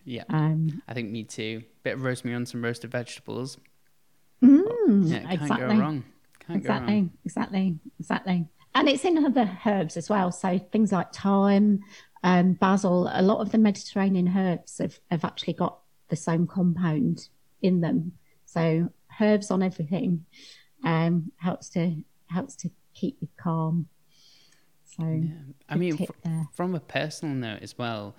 [0.08, 0.24] Yeah.
[0.30, 1.62] Um, I think me too.
[1.82, 3.58] Bit of rosemary on some roasted vegetables.
[4.42, 5.58] Mm, yeah, can't exactly.
[5.58, 6.04] go wrong.
[6.46, 7.10] Can't exactly, go wrong.
[7.26, 8.46] exactly, exactly.
[8.74, 10.32] And it's in other herbs as well.
[10.32, 11.80] So things like thyme,
[12.24, 17.28] um, basil, a lot of the Mediterranean herbs have, have actually got the same compound
[17.60, 18.12] in them.
[18.46, 18.88] So
[19.20, 20.24] herbs on everything
[20.84, 23.88] um, helps to helps to keep you calm.
[24.84, 25.34] So yeah.
[25.68, 28.16] I mean, fr- from a personal note as well,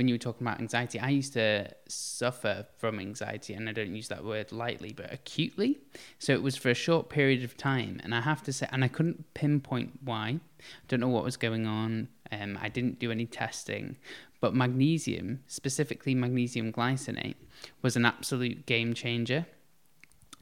[0.00, 3.94] when you were talking about anxiety, I used to suffer from anxiety, and I don't
[3.94, 5.78] use that word lightly, but acutely.
[6.18, 8.82] So it was for a short period of time, and I have to say, and
[8.82, 10.40] I couldn't pinpoint why.
[10.58, 12.08] I don't know what was going on.
[12.32, 13.98] Um, I didn't do any testing,
[14.40, 17.36] but magnesium, specifically magnesium glycinate,
[17.82, 19.44] was an absolute game changer.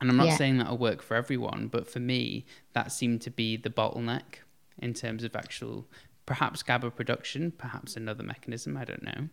[0.00, 0.36] And I'm not yeah.
[0.36, 4.44] saying that'll work for everyone, but for me, that seemed to be the bottleneck
[4.78, 5.88] in terms of actual,
[6.28, 8.76] perhaps GABA production, perhaps another mechanism.
[8.76, 9.28] I don't know.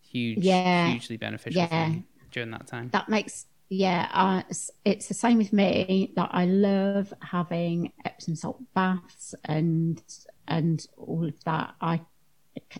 [0.00, 0.88] Huge, yeah.
[0.88, 1.92] hugely beneficial yeah.
[2.30, 2.88] during that time.
[2.92, 4.42] That makes yeah, uh,
[4.84, 6.12] it's the same with me.
[6.16, 10.02] That I love having Epsom salt baths and
[10.48, 11.74] and all of that.
[11.82, 12.00] I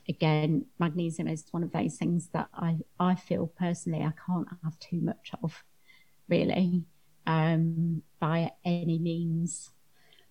[0.08, 4.78] again, magnesium is one of those things that I I feel personally I can't have
[4.78, 5.62] too much of,
[6.26, 6.84] really,
[7.26, 9.70] um, by any means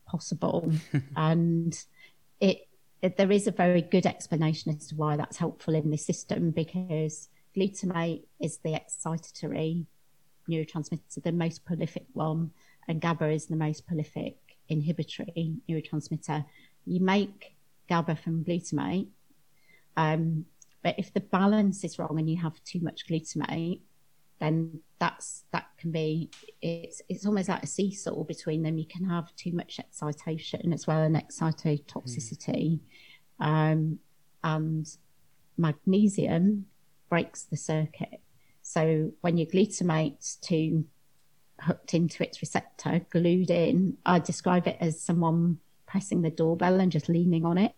[0.07, 0.71] possible,
[1.15, 1.79] and
[2.39, 2.67] it
[3.01, 7.29] there is a very good explanation as to why that's helpful in this system because
[7.55, 9.85] glutamate is the excitatory
[10.49, 12.51] neurotransmitter, the most prolific one,
[12.87, 14.37] and GABA is the most prolific
[14.69, 16.45] inhibitory neurotransmitter.
[16.85, 17.55] You make
[17.89, 19.07] GABA from glutamate,
[19.97, 20.45] um,
[20.83, 23.81] but if the balance is wrong and you have too much glutamate,
[24.39, 26.29] then that's that can be
[26.63, 28.77] it's it's almost like a seesaw between them.
[28.77, 32.79] You can have too much excitation as well and excitotoxicity, mm.
[33.41, 33.99] Um,
[34.43, 34.87] and
[35.57, 36.67] magnesium
[37.09, 38.21] breaks the circuit.
[38.61, 40.85] So when your glutamate's too
[41.59, 46.91] hooked into its receptor, glued in, I describe it as someone pressing the doorbell and
[46.91, 47.73] just leaning on it.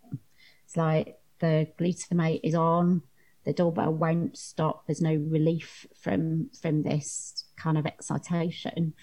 [0.66, 3.02] It's like the glutamate is on,
[3.44, 4.86] the doorbell won't stop.
[4.86, 8.94] There's no relief from from this kind of excitation.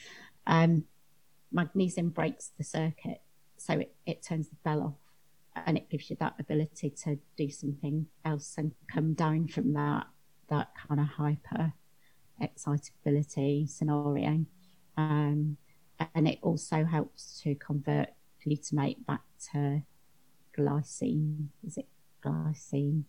[0.46, 0.84] Um,
[1.52, 3.20] magnesium breaks the circuit,
[3.56, 4.99] so it, it turns the bell off,
[5.66, 10.06] and it gives you that ability to do something else and come down from that
[10.48, 11.72] that kind of hyper
[12.40, 14.44] excitability scenario.
[14.96, 15.56] Um,
[16.14, 18.08] and it also helps to convert
[18.44, 19.82] glutamate back to
[20.58, 21.48] glycine.
[21.66, 21.88] Is it
[22.24, 23.04] glycine?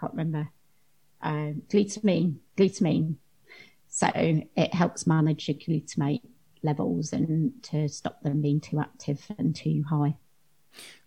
[0.00, 0.48] Can't remember.
[1.20, 3.16] Um, glutamine, glutamine.
[3.88, 6.22] So it helps manage your glutamate
[6.62, 10.16] levels and to stop them being too active and too high.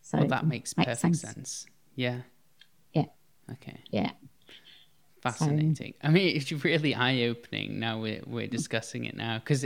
[0.02, 1.22] So well, that makes, makes perfect sense.
[1.22, 1.66] sense.
[1.96, 2.22] Yeah.
[2.94, 3.06] Yeah.
[3.52, 3.80] Okay.
[3.92, 4.12] Yeah.
[5.22, 5.94] Fascinating.
[6.02, 7.80] So, I mean, it's really eye opening.
[7.80, 9.66] Now we're we're discussing it now because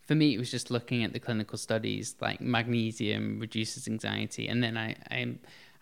[0.00, 4.62] for me it was just looking at the clinical studies like magnesium reduces anxiety, and
[4.62, 5.34] then I I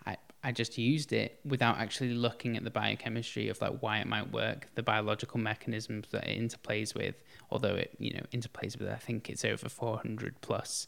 [0.05, 4.07] I, I just used it without actually looking at the biochemistry of like why it
[4.07, 7.15] might work, the biological mechanisms that it interplays with.
[7.49, 10.87] Although it you know interplays with, I think it's over four hundred plus.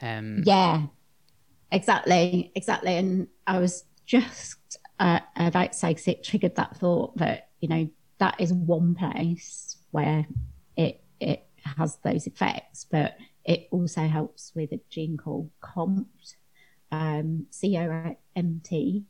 [0.00, 0.82] Um, yeah,
[1.74, 2.96] exactly, exactly.
[2.96, 7.68] And I was just uh, about to say because it triggered that thought that you
[7.68, 10.26] know, that is one place where
[10.76, 11.46] it it
[11.78, 16.36] has those effects, but it also helps with a gene called COMT,
[16.92, 19.04] um, C-O-M-T,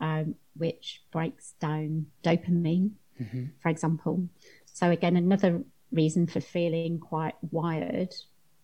[0.00, 3.44] um, which breaks down dopamine, mm-hmm.
[3.62, 4.28] for example.
[4.66, 8.14] So again, another reason for feeling quite wired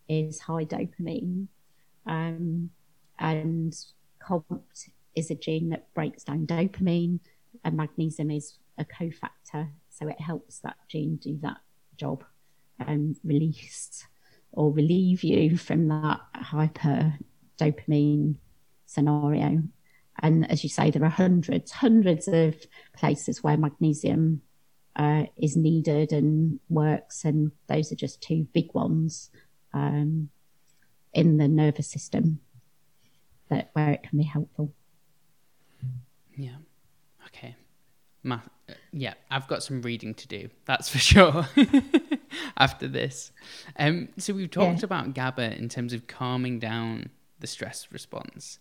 [0.06, 1.46] is high dopamine.
[2.06, 2.70] Um,
[3.20, 3.76] and
[4.20, 7.20] COMT is a gene that breaks down dopamine,
[7.64, 11.58] and magnesium is a cofactor, so it helps that gene do that
[11.96, 12.24] job
[12.78, 14.06] and release
[14.52, 17.14] or relieve you from that hyper
[17.58, 18.36] dopamine
[18.86, 19.62] scenario.
[20.22, 22.56] And as you say, there are hundreds, hundreds of
[22.96, 24.42] places where magnesium
[24.96, 29.30] uh, is needed and works, and those are just two big ones
[29.72, 30.30] um,
[31.12, 32.40] in the nervous system
[33.50, 34.72] that where it can be helpful.
[36.36, 36.56] Yeah.
[37.26, 37.56] Okay.
[38.22, 38.40] Ma-
[38.92, 40.48] yeah, I've got some reading to do.
[40.64, 41.46] That's for sure.
[42.56, 43.32] After this,
[43.76, 44.84] um, so we've talked yeah.
[44.84, 47.10] about GABA in terms of calming down
[47.40, 48.58] the stress response.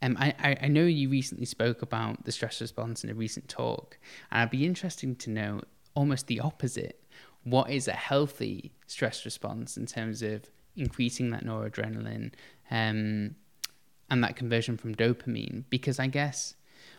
[0.00, 3.48] Um, I, I, I know you recently spoke about the stress response in a recent
[3.48, 3.98] talk,
[4.30, 5.60] and I'd be interesting to know
[5.94, 7.04] almost the opposite.
[7.44, 12.32] What is a healthy stress response in terms of increasing that noradrenaline
[12.70, 13.36] um,
[14.12, 15.64] and that conversion from dopamine?
[15.70, 16.54] Because I guess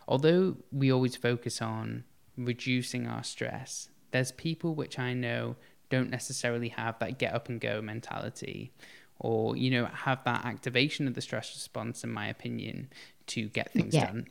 [0.08, 2.02] although we always focus on
[2.36, 5.54] reducing our stress, there's people which I know
[5.90, 8.72] don't necessarily have that get up and go mentality
[9.20, 12.88] or, you know, have that activation of the stress response, in my opinion,
[13.28, 14.06] to get things yeah.
[14.06, 14.26] done.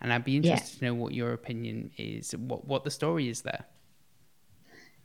[0.00, 0.78] And I'd be interested yeah.
[0.80, 3.66] to know what your opinion is, what, what the story is there.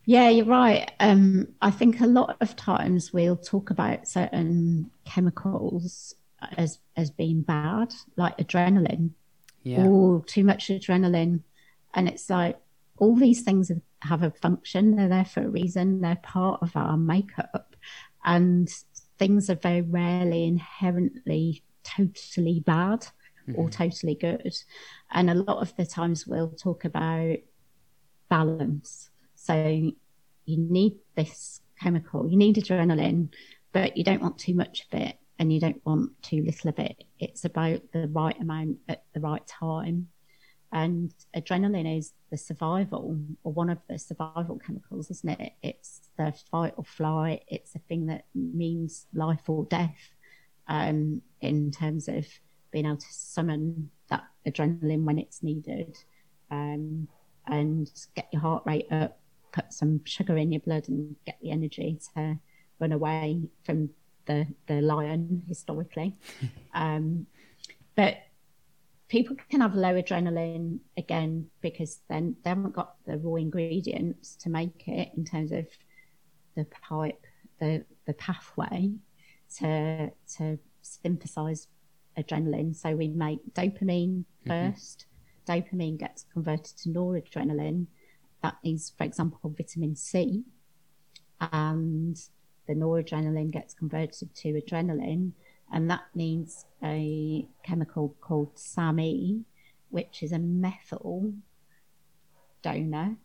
[0.05, 0.91] Yeah, you're right.
[0.99, 6.15] Um, I think a lot of times we'll talk about certain chemicals
[6.57, 9.11] as as being bad, like adrenaline.
[9.63, 9.85] Yeah.
[9.85, 11.41] Or too much adrenaline
[11.93, 12.57] and it's like,
[12.97, 13.71] all these things
[14.01, 14.95] have a function.
[14.95, 16.01] They're there for a reason.
[16.01, 17.75] They're part of our makeup,
[18.23, 18.69] and
[19.17, 23.07] things are very rarely inherently totally bad
[23.47, 23.59] mm-hmm.
[23.59, 24.55] or totally good.
[25.11, 27.37] And a lot of the times we'll talk about
[28.29, 29.09] balance.
[29.35, 29.91] So
[30.45, 33.29] you need this chemical, you need adrenaline,
[33.73, 36.77] but you don't want too much of it and you don't want too little of
[36.77, 37.03] it.
[37.19, 40.09] It's about the right amount at the right time.
[40.71, 45.53] And adrenaline is the survival, or one of the survival chemicals, isn't it?
[45.63, 47.43] It's the fight or flight.
[47.47, 49.97] It's the thing that means life or death
[50.67, 52.27] um, in terms of
[52.69, 55.97] being able to summon that adrenaline when it's needed
[56.51, 57.07] um,
[57.47, 59.19] and get your heart rate up,
[59.51, 62.37] put some sugar in your blood, and get the energy to
[62.79, 63.89] run away from
[64.25, 66.15] the, the lion historically.
[66.73, 67.25] um,
[67.95, 68.17] but
[69.07, 74.49] people can have low adrenaline again because then they haven't got the raw ingredients to
[74.49, 75.67] make it in terms of
[76.55, 77.25] the pipe,
[77.59, 78.91] the the pathway
[79.57, 81.67] to to synthesize
[82.17, 82.75] adrenaline.
[82.75, 85.11] So we make dopamine 1st mm-hmm.
[85.51, 87.87] Dopamine gets converted to noradrenaline.
[88.43, 90.43] That is, for example, vitamin C.
[91.51, 92.17] And
[92.71, 95.31] the noradrenaline gets converted to adrenaline
[95.71, 99.43] and that means a chemical called SAMe,
[99.89, 101.33] which is a methyl
[102.61, 103.15] donor.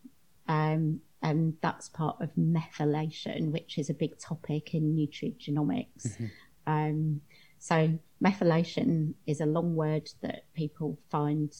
[0.47, 6.07] Um, and that's part of methylation, which is a big topic in nutrigenomics.
[6.07, 6.25] Mm-hmm.
[6.67, 7.21] Um,
[7.59, 11.53] so, methylation is a long word that people find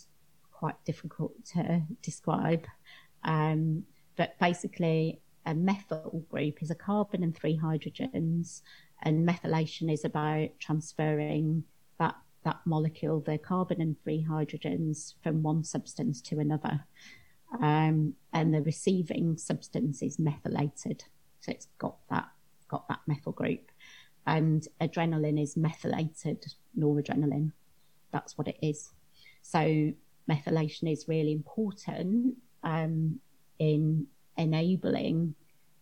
[0.52, 2.66] quite difficult to describe.
[3.24, 3.84] Um,
[4.16, 8.62] but basically, a methyl group is a carbon and three hydrogens
[9.04, 11.64] and methylation is about transferring
[12.00, 16.86] that that molecule, the carbon and three hydrogens, from one substance to another.
[17.62, 21.04] Um, and the receiving substance is methylated,
[21.40, 22.28] so it's got that
[22.68, 23.72] got that methyl group.
[24.26, 26.46] And adrenaline is methylated
[26.78, 27.54] noradrenaline.
[28.12, 28.92] That's what it is.
[29.42, 29.94] So
[30.30, 33.22] methylation is really important um,
[33.60, 35.36] in enabling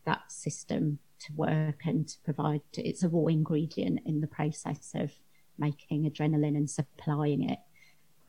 [0.05, 5.11] that system to work and to provide it's a raw ingredient in the process of
[5.57, 7.59] making adrenaline and supplying it.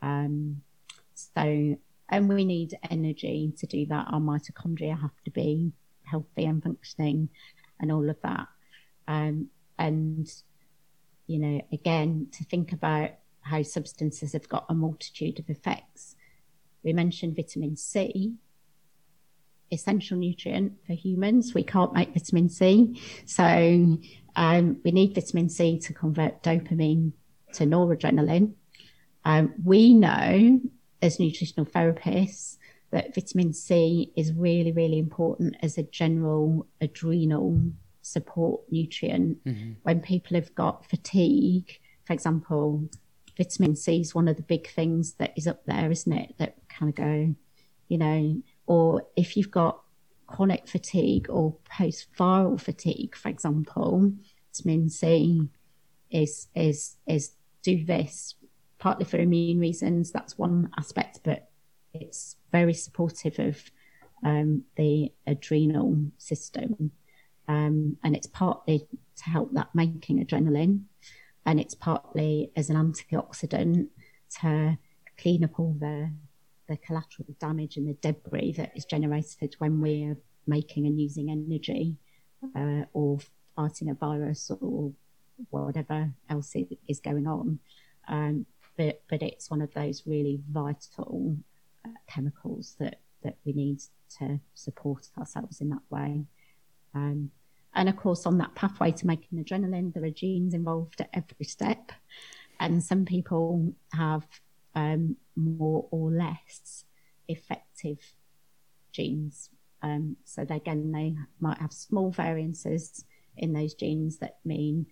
[0.01, 0.61] Um,
[1.13, 1.77] so
[2.09, 4.07] and we need energy to do that.
[4.09, 5.73] Our mitochondria have to be
[6.03, 7.29] healthy and functioning
[7.79, 8.47] and all of that.
[9.07, 9.49] Um,
[9.79, 10.27] and
[11.27, 13.11] you know again to think about
[13.41, 16.15] how substances have got a multitude of effects.
[16.83, 18.35] We mentioned vitamin c
[19.71, 21.53] essential nutrient for humans.
[21.53, 23.01] We can't make vitamin C.
[23.25, 23.97] So
[24.35, 27.13] um, we need vitamin C to convert dopamine
[27.53, 28.53] to noradrenaline.
[29.25, 30.61] Um, we know
[31.01, 32.57] as nutritional therapists
[32.91, 37.61] that vitamin C is really, really important as a general adrenal
[38.01, 39.43] support nutrient.
[39.43, 39.73] Mm-hmm.
[39.83, 42.89] When people have got fatigue, for example,
[43.37, 46.35] vitamin C is one of the big things that is up there, isn't it?
[46.37, 47.35] That kind of go,
[47.89, 49.81] you know, or if you've got
[50.27, 54.11] chronic fatigue or post viral fatigue, for example,
[54.53, 55.49] vitamin C
[56.11, 57.31] is is is
[57.63, 58.35] do this
[58.77, 60.11] partly for immune reasons.
[60.11, 61.49] That's one aspect, but
[61.93, 63.71] it's very supportive of
[64.23, 66.91] um, the adrenal system,
[67.47, 70.83] um, and it's partly to help that making adrenaline,
[71.45, 73.87] and it's partly as an antioxidant
[74.41, 74.77] to
[75.17, 76.11] clean up all the
[76.67, 81.95] the collateral damage and the debris that is generated when we're making and using energy
[82.55, 83.19] uh, or
[83.55, 84.91] fighting a virus or
[85.49, 86.55] whatever else
[86.87, 87.59] is going on.
[88.07, 88.45] Um,
[88.77, 91.35] but, but it's one of those really vital
[91.85, 93.81] uh, chemicals that, that we need
[94.19, 96.23] to support ourselves in that way.
[96.93, 97.31] Um,
[97.73, 101.45] and of course, on that pathway to making adrenaline, there are genes involved at every
[101.45, 101.91] step.
[102.59, 104.25] And some people have
[104.77, 106.85] um, more or less
[107.27, 107.97] effective
[108.91, 109.49] genes.
[109.81, 113.03] Um, so again, they might have small variances
[113.35, 114.85] in those genes that mean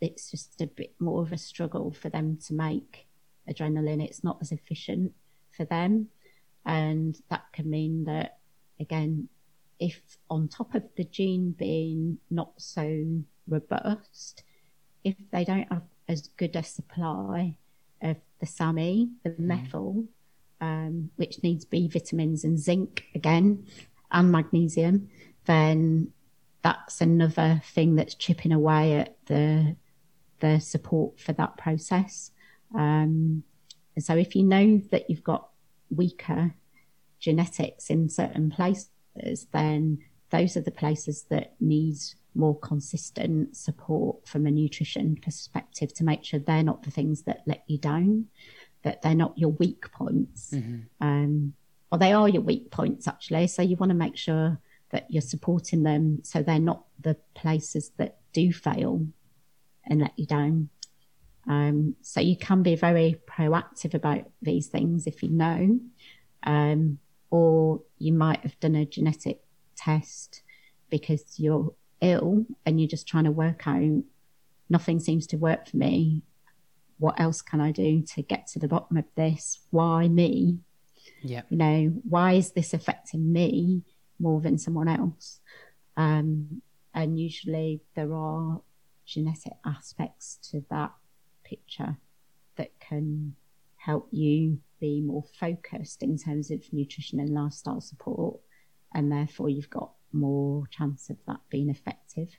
[0.00, 3.06] it's just a bit more of a struggle for them to make
[3.48, 4.02] adrenaline.
[4.02, 5.12] It's not as efficient
[5.54, 6.08] for them.
[6.64, 8.38] And that can mean that,
[8.80, 9.28] again,
[9.78, 10.00] if
[10.30, 13.06] on top of the gene being not so
[13.46, 14.44] robust,
[15.04, 17.56] if they don't have as good a supply
[18.02, 19.46] of the SAMe, the mm-hmm.
[19.46, 20.04] methyl,
[20.60, 23.66] um, which needs B vitamins and zinc again,
[24.12, 25.08] and magnesium,
[25.46, 26.12] then
[26.62, 29.76] that's another thing that's chipping away at the
[30.40, 32.30] the support for that process.
[32.74, 33.42] Um,
[33.94, 35.48] and so, if you know that you've got
[35.90, 36.54] weaker
[37.18, 39.98] genetics in certain places, then
[40.30, 41.96] those are the places that need
[42.34, 47.42] more consistent support from a nutrition perspective to make sure they're not the things that
[47.46, 48.26] let you down,
[48.82, 50.50] that they're not your weak points.
[50.52, 50.80] Mm-hmm.
[51.00, 51.54] Um,
[51.92, 53.46] or they are your weak points, actually.
[53.48, 54.60] So you want to make sure
[54.90, 59.06] that you're supporting them so they're not the places that do fail
[59.84, 60.68] and let you down.
[61.48, 65.80] Um, so you can be very proactive about these things if you know,
[66.44, 66.98] um,
[67.30, 69.40] or you might have done a genetic
[69.76, 70.42] test
[70.90, 74.02] because you're ill and you're just trying to work out
[74.70, 76.22] nothing seems to work for me.
[76.98, 79.60] What else can I do to get to the bottom of this?
[79.70, 80.60] Why me?
[81.22, 81.42] Yeah.
[81.50, 83.82] You know, why is this affecting me
[84.18, 85.40] more than someone else?
[85.96, 86.62] Um,
[86.94, 88.60] and usually there are
[89.04, 90.92] genetic aspects to that
[91.42, 91.96] picture
[92.56, 93.34] that can
[93.76, 98.38] help you be more focused in terms of nutrition and lifestyle support.
[98.94, 102.38] And therefore, you've got more chance of that being effective.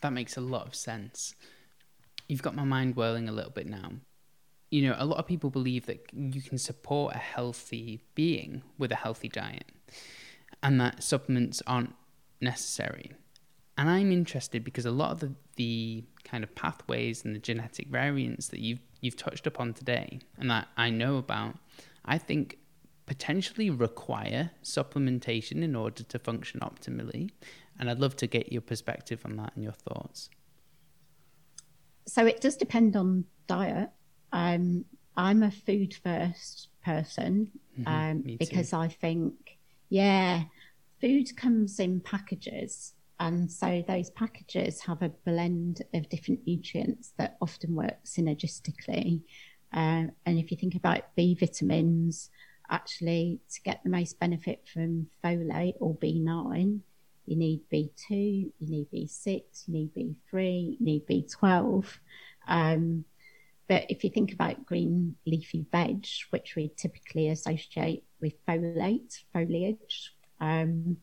[0.00, 1.34] That makes a lot of sense.
[2.28, 3.92] You've got my mind whirling a little bit now.
[4.70, 8.92] You know, a lot of people believe that you can support a healthy being with
[8.92, 9.64] a healthy diet
[10.62, 11.94] and that supplements aren't
[12.40, 13.12] necessary.
[13.76, 17.88] And I'm interested because a lot of the, the kind of pathways and the genetic
[17.88, 21.54] variants that you've you've touched upon today and that I know about,
[22.04, 22.58] I think
[23.08, 27.30] potentially require supplementation in order to function optimally.
[27.80, 30.28] And I'd love to get your perspective on that and your thoughts.
[32.06, 33.88] So it does depend on diet.
[34.32, 34.84] Um,
[35.16, 37.50] I'm a food first person
[37.80, 39.32] mm-hmm, um, because I think,
[39.88, 40.44] yeah,
[41.00, 42.92] food comes in packages.
[43.20, 49.22] And so those packages have a blend of different nutrients that often work synergistically.
[49.72, 52.30] Uh, and if you think about B vitamins,
[52.70, 56.80] actually, to get the most benefit from folate or B9,
[57.26, 61.86] you need B2, you need B6, you need B3, you need B12.
[62.46, 63.04] Um,
[63.68, 70.14] but if you think about green leafy veg, which we typically associate with folate, foliage,
[70.40, 70.96] um,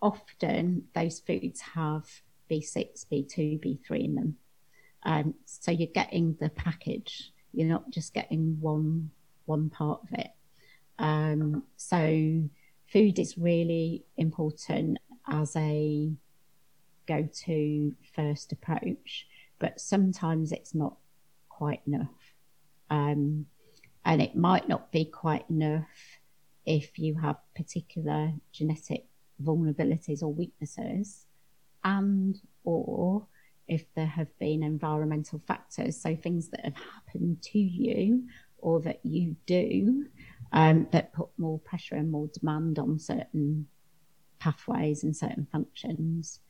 [0.00, 2.08] often those foods have
[2.50, 4.36] B6, B2, B3 in them.
[5.02, 7.32] Um, so you're getting the package.
[7.52, 9.10] You're not just getting one
[9.46, 10.30] one part of it.
[10.98, 12.42] Um, so
[12.92, 16.12] food is really important as a
[17.06, 19.26] go-to first approach,
[19.58, 20.96] but sometimes it's not
[21.48, 22.34] quite enough.
[22.90, 23.46] Um,
[24.04, 25.88] and it might not be quite enough
[26.66, 29.06] if you have particular genetic
[29.42, 31.26] vulnerabilities or weaknesses
[31.82, 33.26] and or
[33.66, 38.24] if there have been environmental factors so things that have happened to you
[38.58, 40.06] or that you do
[40.54, 43.66] um, that put more pressure and more demand on certain
[44.38, 46.40] pathways and certain functions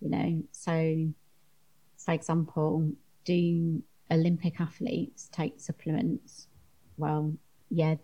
[0.00, 1.08] you know so
[1.96, 2.92] for example
[3.24, 6.46] do olympic athletes take supplements
[6.96, 7.32] well
[7.70, 7.94] yeah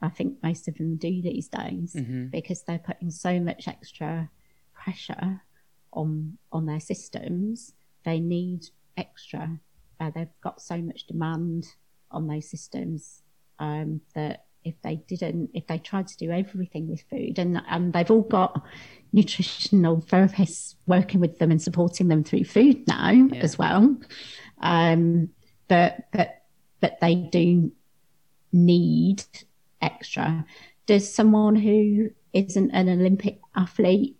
[0.00, 2.26] I think most of them do these days mm-hmm.
[2.26, 4.30] because they're putting so much extra
[4.72, 5.42] pressure
[5.92, 7.74] on on their systems.
[8.04, 9.58] They need extra.
[10.00, 11.66] Uh, they've got so much demand
[12.10, 13.22] on those systems
[13.58, 17.92] um, that if they didn't, if they tried to do everything with food, and and
[17.92, 18.62] they've all got
[19.12, 23.40] nutritional therapists working with them and supporting them through food now yeah.
[23.40, 23.96] as well.
[24.60, 25.30] Um,
[25.68, 26.42] but but
[26.80, 27.72] but they do
[28.52, 29.22] need
[29.80, 30.44] extra.
[30.86, 34.16] Does someone who isn't an Olympic athlete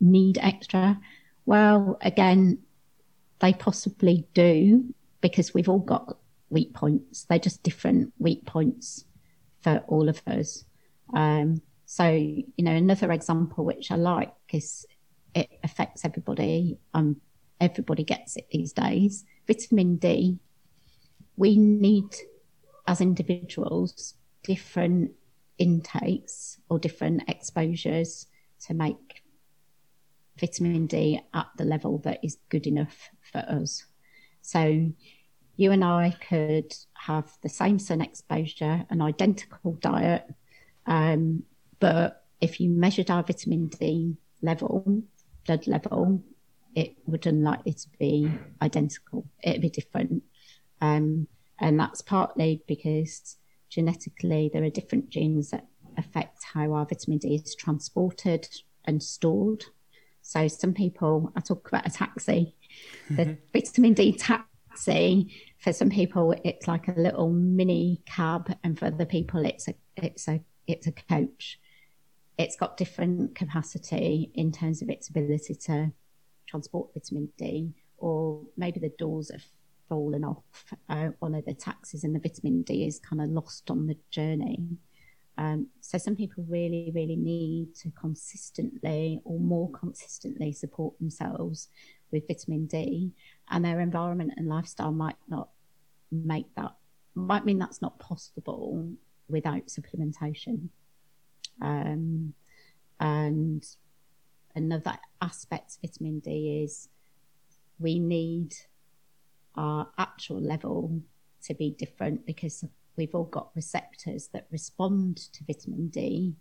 [0.00, 0.98] need extra?
[1.46, 2.58] Well, again,
[3.40, 6.18] they possibly do because we've all got
[6.50, 7.24] weak points.
[7.24, 9.04] They're just different weak points
[9.60, 10.64] for all of us.
[11.14, 14.86] Um, so, you know, another example which I like is
[15.34, 16.78] it affects everybody.
[16.94, 17.20] Um,
[17.60, 19.24] everybody gets it these days.
[19.46, 20.38] Vitamin D.
[21.36, 22.14] We need,
[22.86, 25.12] as individuals, different
[25.58, 28.26] intakes or different exposures
[28.66, 29.22] to make
[30.38, 33.84] vitamin D at the level that is good enough for us.
[34.42, 34.90] So
[35.58, 40.24] you and I could have the same sun exposure, an identical diet,
[40.86, 41.42] um,
[41.80, 45.02] but if you measured our vitamin D level,
[45.44, 46.22] blood level,
[46.76, 48.30] it would unlikely to be
[48.62, 49.26] identical.
[49.42, 50.22] It'd be different.
[50.80, 51.26] Um,
[51.58, 53.36] and that's partly because
[53.68, 58.48] genetically, there are different genes that affect how our vitamin D is transported
[58.84, 59.64] and stored.
[60.22, 62.54] So some people, I talk about a taxi,
[63.10, 63.32] the mm-hmm.
[63.52, 64.47] vitamin D taxi
[64.86, 69.68] taxi for some people it's like a little mini cab and for other people it's
[69.68, 71.58] a it's a it's a coach.
[72.36, 75.90] It's got different capacity in terms of its ability to
[76.46, 79.44] transport vitamin d or maybe the doors have
[79.88, 83.70] fallen off uh, one of the taxis and the vitamin d is kind of lost
[83.70, 84.58] on the journey.
[85.36, 91.68] Um, so some people really, really need to consistently or more consistently support themselves
[92.10, 93.12] with vitamin D,
[93.50, 95.48] and their environment and lifestyle might not
[96.10, 96.74] make that.
[97.14, 98.88] Might mean that's not possible
[99.28, 100.68] without supplementation.
[101.60, 102.34] Um,
[103.00, 103.66] and
[104.54, 106.88] another aspect of vitamin D is
[107.78, 108.54] we need
[109.54, 111.00] our actual level
[111.44, 112.64] to be different because
[112.96, 116.34] we've all got receptors that respond to vitamin D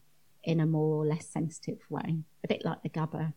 [0.43, 3.33] in a more or less sensitive way, a bit like the GABA.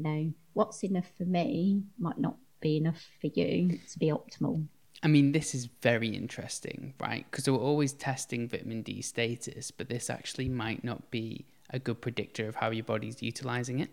[0.00, 4.64] You know, what's enough for me might not be enough for you to be optimal.
[5.02, 7.26] I mean, this is very interesting, right?
[7.30, 12.00] Because we're always testing vitamin D status, but this actually might not be a good
[12.00, 13.90] predictor of how your body's utilizing it.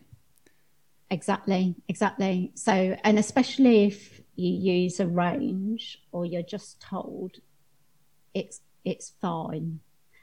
[1.12, 2.54] Exactly, exactly.
[2.56, 7.34] So, and especially if you use a range or you're just told
[8.34, 9.82] it's it's fine.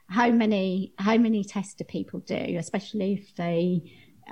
[0.09, 3.83] How many how many tests do people do, especially if they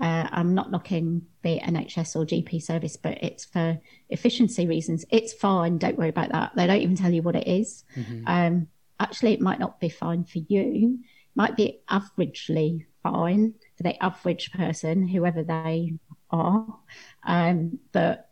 [0.00, 3.78] uh, I'm not knocking the NHS or GP service, but it's for
[4.08, 5.04] efficiency reasons.
[5.10, 5.78] It's fine.
[5.78, 6.52] Don't worry about that.
[6.56, 7.84] They don't even tell you what it is.
[7.96, 8.22] Mm-hmm.
[8.26, 8.68] Um,
[8.98, 10.98] actually, it might not be fine for you.
[11.00, 15.94] It might be averagely fine for the average person, whoever they
[16.30, 16.78] are.
[17.24, 18.28] Um, but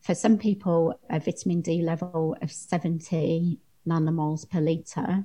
[0.00, 5.24] for some people, a vitamin D level of 70 nanomoles per litre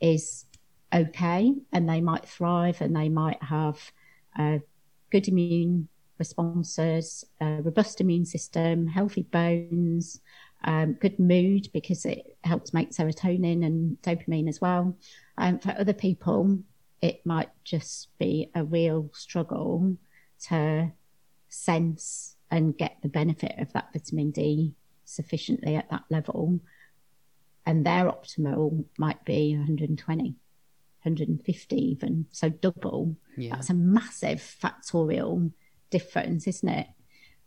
[0.00, 0.46] is
[0.92, 3.92] okay and they might thrive and they might have
[4.38, 4.58] uh,
[5.10, 5.88] good immune
[6.18, 10.20] responses, a robust immune system, healthy bones,
[10.64, 14.96] um, good mood because it helps make serotonin and dopamine as well.
[15.38, 16.58] Um, for other people,
[17.00, 19.96] it might just be a real struggle
[20.48, 20.92] to
[21.48, 26.60] sense and get the benefit of that vitamin D sufficiently at that level
[27.66, 30.34] and their optimal might be 120
[31.02, 33.16] 150 even so double.
[33.36, 33.50] Yeah.
[33.54, 35.52] that's a massive factorial
[35.90, 36.86] difference isn't it?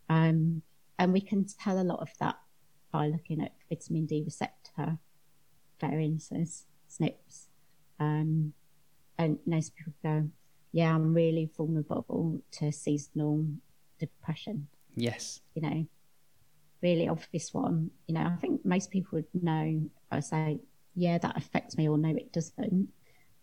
[0.08, 0.62] Um,
[0.98, 2.36] and we can tell a lot of that
[2.92, 4.98] by looking at vitamin d receptor
[5.80, 7.46] variances SNPs
[7.98, 8.52] um,
[9.18, 10.28] and most people go
[10.70, 13.46] yeah i'm really vulnerable to seasonal
[13.98, 14.68] depression.
[14.96, 15.40] Yes.
[15.54, 15.86] You know
[16.84, 20.60] really obvious one, you know, I think most people would know, I say,
[20.94, 22.88] yeah, that affects me, or no, it doesn't.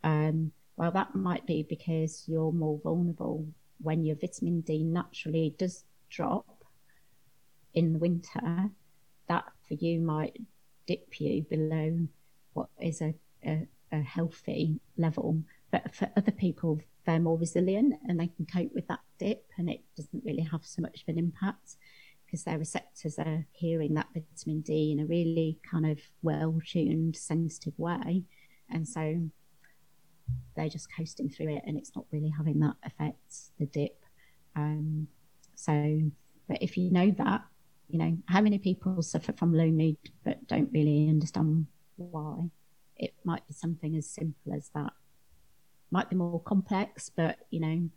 [0.03, 3.45] Um, well, that might be because you're more vulnerable
[3.81, 6.63] when your vitamin D naturally does drop
[7.73, 8.69] in the winter.
[9.27, 10.37] That for you might
[10.87, 12.07] dip you below
[12.53, 13.13] what is a,
[13.45, 15.41] a, a healthy level.
[15.71, 19.69] But for other people, they're more resilient and they can cope with that dip, and
[19.69, 21.77] it doesn't really have so much of an impact
[22.25, 27.15] because their receptors are hearing that vitamin D in a really kind of well tuned,
[27.15, 28.23] sensitive way.
[28.69, 29.29] And so
[30.55, 33.19] they're just coasting through it and it's not really having that effect,
[33.59, 33.97] the dip.
[34.55, 35.07] Um,
[35.55, 36.01] so,
[36.47, 37.41] but if you know that,
[37.89, 41.67] you know, how many people suffer from low mood but don't really understand
[41.97, 42.49] why?
[42.97, 44.93] It might be something as simple as that.
[45.89, 47.89] Might be more complex, but you know,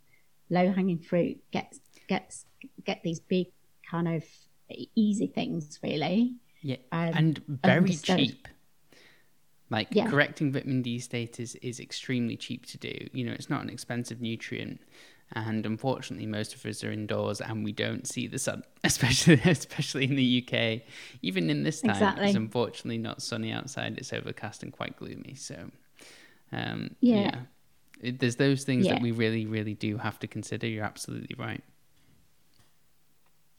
[0.49, 2.45] low hanging fruit gets gets
[2.83, 3.47] get these big
[3.89, 4.23] kind of
[4.95, 6.35] easy things, really.
[6.61, 8.17] Yeah, um, and very understood.
[8.17, 8.47] cheap.
[9.69, 10.09] Like yeah.
[10.09, 13.07] correcting vitamin D status is extremely cheap to do.
[13.13, 14.79] You know, it's not an expensive nutrient,
[15.33, 20.05] and unfortunately, most of us are indoors and we don't see the sun, especially especially
[20.05, 20.81] in the UK.
[21.21, 22.27] Even in this time, exactly.
[22.27, 23.97] it's unfortunately not sunny outside.
[23.97, 25.33] It's overcast and quite gloomy.
[25.35, 25.71] So,
[26.51, 27.35] um, yeah, yeah.
[28.01, 28.93] It, there's those things yeah.
[28.93, 30.67] that we really, really do have to consider.
[30.67, 31.63] You're absolutely right.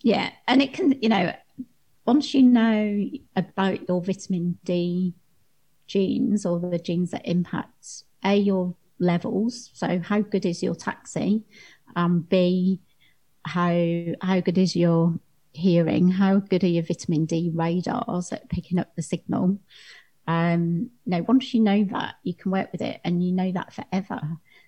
[0.02, 1.34] Yeah, and it can, you know,
[2.04, 5.14] once you know about your vitamin D
[5.87, 11.45] genes or the genes that impact a your levels, so how good is your taxi,
[11.95, 12.80] um, b
[13.45, 15.18] how how good is your
[15.53, 19.59] hearing, how good are your vitamin D radars at picking up the signal.
[20.28, 23.72] Um, know, once you know that, you can work with it, and you know that
[23.72, 24.20] forever.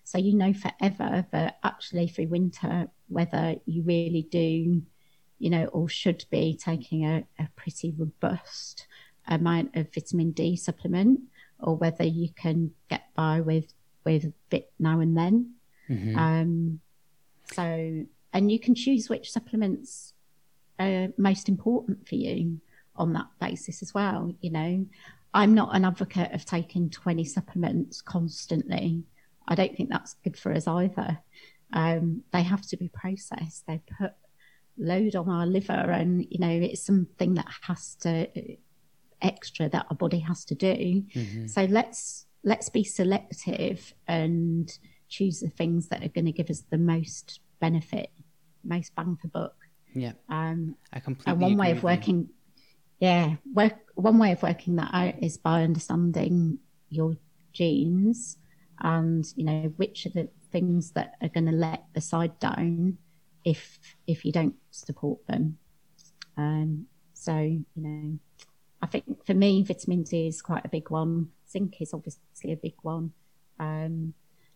[0.04, 4.82] So you know forever that actually through winter, whether you really do
[5.38, 8.86] you know, or should be taking a, a pretty robust
[9.28, 11.20] amount of vitamin D supplement,
[11.60, 13.72] or whether you can get by with
[14.04, 15.54] with a bit now and then.
[15.90, 16.18] Mm-hmm.
[16.18, 16.80] Um,
[17.52, 20.12] so, and you can choose which supplements
[20.78, 22.60] are most important for you
[22.96, 24.32] on that basis as well.
[24.40, 24.86] You know,
[25.34, 29.04] I'm not an advocate of taking 20 supplements constantly.
[29.46, 31.18] I don't think that's good for us either.
[31.72, 33.66] Um, they have to be processed.
[33.66, 34.12] They put
[34.78, 38.28] load on our liver, and you know it's something that has to
[39.22, 41.04] extra that our body has to do.
[41.14, 41.46] Mm-hmm.
[41.46, 46.62] So let's let's be selective and choose the things that are going to give us
[46.70, 48.10] the most benefit,
[48.64, 49.54] most bang for buck.
[49.94, 51.32] Yeah, um, I completely.
[51.32, 52.28] And one way of working,
[53.00, 53.08] you.
[53.08, 53.78] yeah, work.
[53.94, 56.58] One way of working that out is by understanding
[56.90, 57.16] your
[57.52, 58.38] genes
[58.80, 62.96] and you know which are the things that are going to let the side down
[63.44, 65.58] if if you don't support them.
[66.36, 68.18] Um, so you know,
[68.80, 71.30] I think for me, vitamin D is quite a big one.
[71.50, 73.12] Zinc is obviously a big one.
[73.58, 74.14] Um,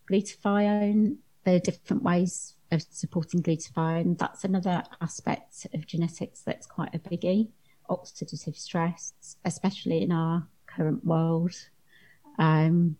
[0.09, 4.17] glutathione, there are different ways of supporting glutathione.
[4.17, 7.49] That's another aspect of genetics that's quite a biggie.
[7.89, 9.13] Oxidative stress,
[9.43, 11.53] especially in our current world,
[12.39, 12.95] um,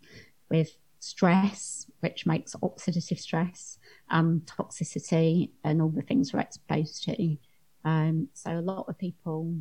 [0.50, 3.78] with stress, which makes oxidative stress,
[4.12, 7.38] toxicity, and all the things we're exposed to.
[7.86, 9.56] Um, so a lot of people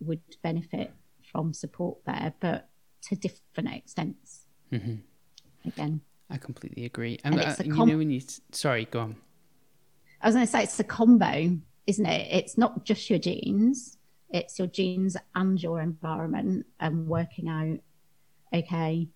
[0.00, 0.92] would benefit
[1.22, 2.68] from support there, but
[3.02, 4.46] to different extents.
[4.72, 4.96] Mm-hmm.
[5.68, 7.18] Again, I completely agree.
[7.24, 8.20] And, and uh, com- you know when you
[8.52, 9.16] sorry, go on.
[10.20, 12.28] I was going to say it's a combo, isn't it?
[12.30, 13.98] It's not just your genes;
[14.30, 17.78] it's your genes and your environment, and working out.
[18.54, 19.08] Okay,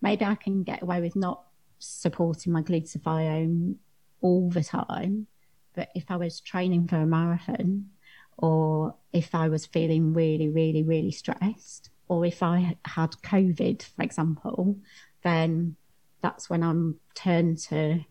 [0.00, 1.44] maybe I can get away with not
[1.78, 3.76] supporting my glutathione
[4.20, 5.26] all the time,
[5.74, 7.90] but if I was training for a marathon,
[8.36, 14.02] or if I was feeling really, really, really stressed, or if I had COVID, for
[14.02, 14.76] example,
[15.22, 15.76] then
[16.22, 18.04] that's when I'm turned to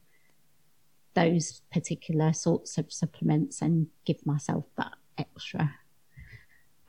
[1.13, 5.73] those particular sorts of supplements and give myself that extra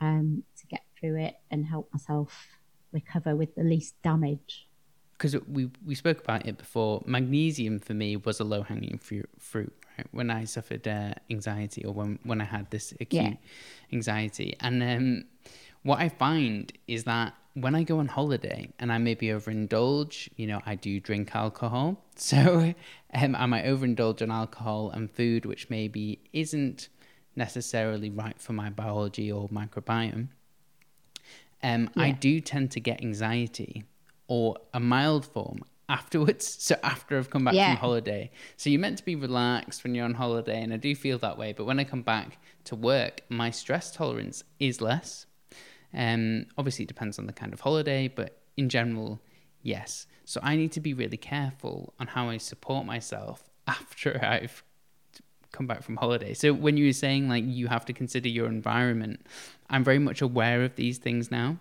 [0.01, 2.47] um, to get through it and help myself
[2.91, 4.67] recover with the least damage.
[5.17, 9.73] Because we we spoke about it before, magnesium for me was a low hanging fruit.
[10.11, 13.35] When I suffered uh, anxiety or when when I had this acute yeah.
[13.93, 15.23] anxiety, and um,
[15.83, 20.47] what I find is that when I go on holiday and I maybe overindulge, you
[20.47, 22.03] know, I do drink alcohol.
[22.19, 22.73] So
[23.13, 26.89] um, I might overindulge on alcohol and food, which maybe isn't
[27.33, 30.27] necessarily right for my biology or microbiome.
[31.63, 32.03] Um, yeah.
[32.03, 33.85] I do tend to get anxiety
[34.27, 35.59] or a mild form
[35.89, 36.57] afterwards.
[36.69, 37.71] So after I've come back yeah.
[37.71, 38.31] from holiday.
[38.57, 41.37] So you're meant to be relaxed when you're on holiday, and I do feel that
[41.37, 41.51] way.
[41.51, 45.25] But when I come back to work, my stress tolerance is less.
[45.93, 49.19] Um, obviously, it depends on the kind of holiday, but in general,
[49.63, 50.05] yes.
[50.25, 54.63] So I need to be really careful on how I support myself after I've
[55.51, 56.33] come back from holiday.
[56.33, 59.25] So when you were saying like you have to consider your environment,
[59.69, 61.57] I'm very much aware of these things now.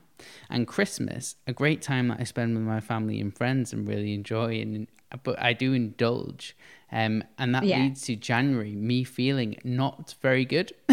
[0.51, 4.15] And Christmas, a great time that I spend with my family and friends and really
[4.15, 4.87] enjoy and
[5.23, 6.55] but I do indulge.
[6.93, 7.79] Um, and that yeah.
[7.79, 10.73] leads to January, me feeling not very good.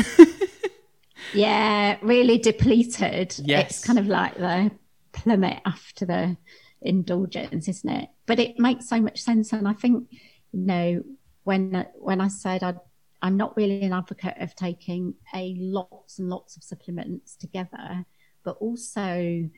[1.33, 3.35] Yeah, really depleted.
[3.43, 3.71] Yes.
[3.71, 4.71] It's kind of like the
[5.11, 6.37] plummet after the
[6.81, 8.09] indulgence, isn't it?
[8.25, 9.53] But it makes so much sense.
[9.53, 10.09] And I think,
[10.51, 11.03] you know,
[11.43, 12.73] when when I said i
[13.21, 18.05] I'm not really an advocate of taking a lots and lots of supplements together,
[18.45, 19.49] but also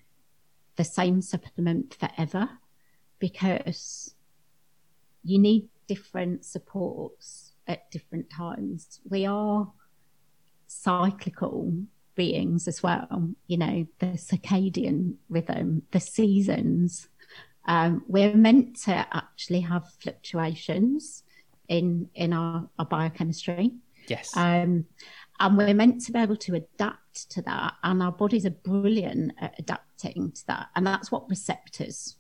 [0.78, 2.50] the same supplement forever
[3.20, 4.16] because
[5.24, 9.02] you need different supports at different times.
[9.10, 9.72] We are
[10.68, 11.74] cyclical
[12.16, 13.30] beings as well.
[13.48, 17.10] You know, the circadian rhythm, the seasons.
[17.66, 21.24] Um, we're meant to actually have fluctuations
[21.68, 23.74] in in our, our biochemistry.
[24.08, 24.36] Yes.
[24.38, 24.86] Um,
[25.40, 29.34] and we're meant to be able to adapt to that, and our bodies are brilliant
[29.40, 32.16] at adapting to that, and that's what receptors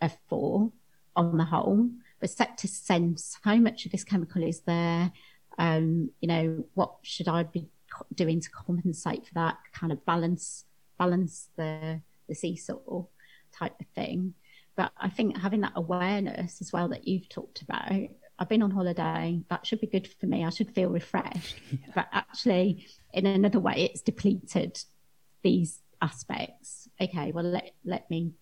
[0.00, 0.72] are for.
[1.14, 1.90] On the whole,
[2.22, 5.12] receptors sense how much of this chemical is there.
[5.58, 7.68] Um, you know, what should I be
[8.14, 10.64] doing to compensate for that kind of balance
[10.98, 13.04] balance the the seesaw
[13.52, 14.34] type of thing
[14.76, 17.92] but i think having that awareness as well that you've talked about
[18.38, 21.78] i've been on holiday that should be good for me i should feel refreshed yeah.
[21.94, 24.78] but actually in another way it's depleted
[25.42, 28.32] these aspects okay well let, let me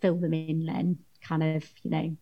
[0.00, 2.16] fill them in then kind of you know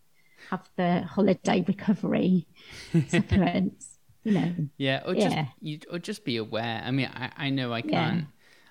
[0.49, 2.45] have the holiday recovery
[3.07, 4.53] supplements you know.
[4.77, 5.29] Yeah, or yeah.
[5.29, 6.83] just you or just be aware.
[6.85, 8.19] I mean, I, I know I can't.
[8.19, 8.25] Yeah.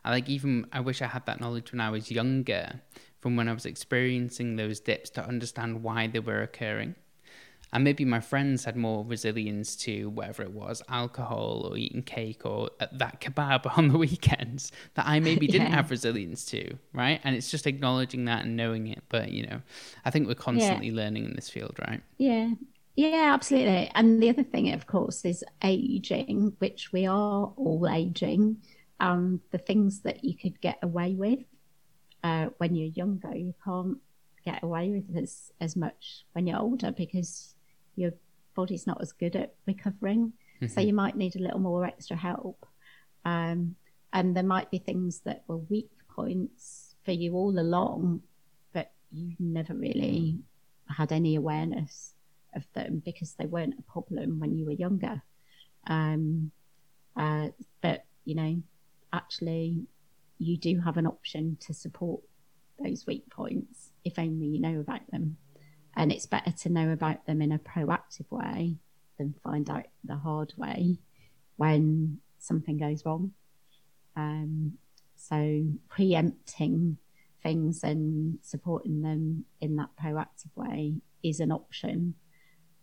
[0.05, 2.81] I like even I wish I had that knowledge when I was younger,
[3.20, 6.95] from when I was experiencing those dips to understand why they were occurring.
[7.77, 12.47] And maybe my friends had more resilience to whatever it was, alcohol or eating cake
[12.47, 15.77] or uh, that kebab on the weekends that I maybe didn't yeah.
[15.77, 17.20] have resilience to, right?
[17.22, 19.03] And it's just acknowledging that and knowing it.
[19.11, 19.61] But you know,
[20.07, 20.97] I think we're constantly yeah.
[20.97, 22.01] learning in this field, right?
[22.16, 22.53] Yeah,
[22.97, 23.91] yeah, absolutely.
[23.95, 28.57] And the other thing, of course, is aging, which we are all aging.
[29.01, 31.41] And the things that you could get away with
[32.24, 33.99] uh, when you're younger, you can't
[34.47, 37.55] get away with as, as much when you're older because
[37.97, 38.12] your
[38.55, 40.32] body's not as good at recovering.
[40.61, 40.72] Mm-hmm.
[40.72, 42.66] So you might need a little more extra help.
[43.24, 43.76] Um,
[44.12, 48.22] and there might be things that were weak points for you all along,
[48.72, 50.38] but you never really
[50.88, 52.14] had any awareness
[52.55, 55.22] of them because they weren't a problem when you were younger.
[55.86, 56.51] Um,
[57.16, 57.49] uh,
[57.82, 58.62] but you know,
[59.12, 59.86] actually,
[60.38, 62.20] you do have an option to support
[62.82, 65.36] those weak points if only you know about them.
[65.97, 68.76] And it's better to know about them in a proactive way
[69.18, 70.99] than find out the hard way
[71.57, 73.32] when something goes wrong.
[74.14, 74.74] Um,
[75.14, 76.99] so preempting
[77.42, 82.14] things and supporting them in that proactive way is an option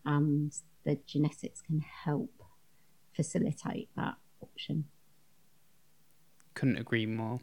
[0.05, 0.51] and
[0.85, 2.31] the genetics can help
[3.15, 4.85] facilitate that option.
[6.53, 7.39] Couldn't agree more.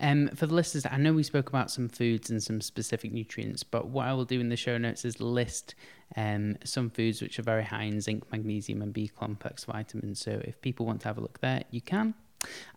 [0.00, 3.62] Um, for the listeners, I know we spoke about some foods and some specific nutrients,
[3.62, 5.74] but what I will do in the show notes is list
[6.16, 10.20] um, some foods which are very high in zinc, magnesium, and B complex vitamins.
[10.20, 12.14] So if people want to have a look there, you can.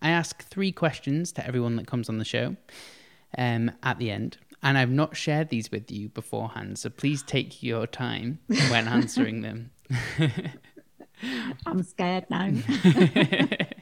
[0.02, 2.58] I ask three questions to everyone that comes on the show
[3.38, 4.38] um, at the end.
[4.62, 9.42] And I've not shared these with you beforehand, so please take your time when answering
[9.42, 9.72] them.
[11.66, 12.52] I'm scared now.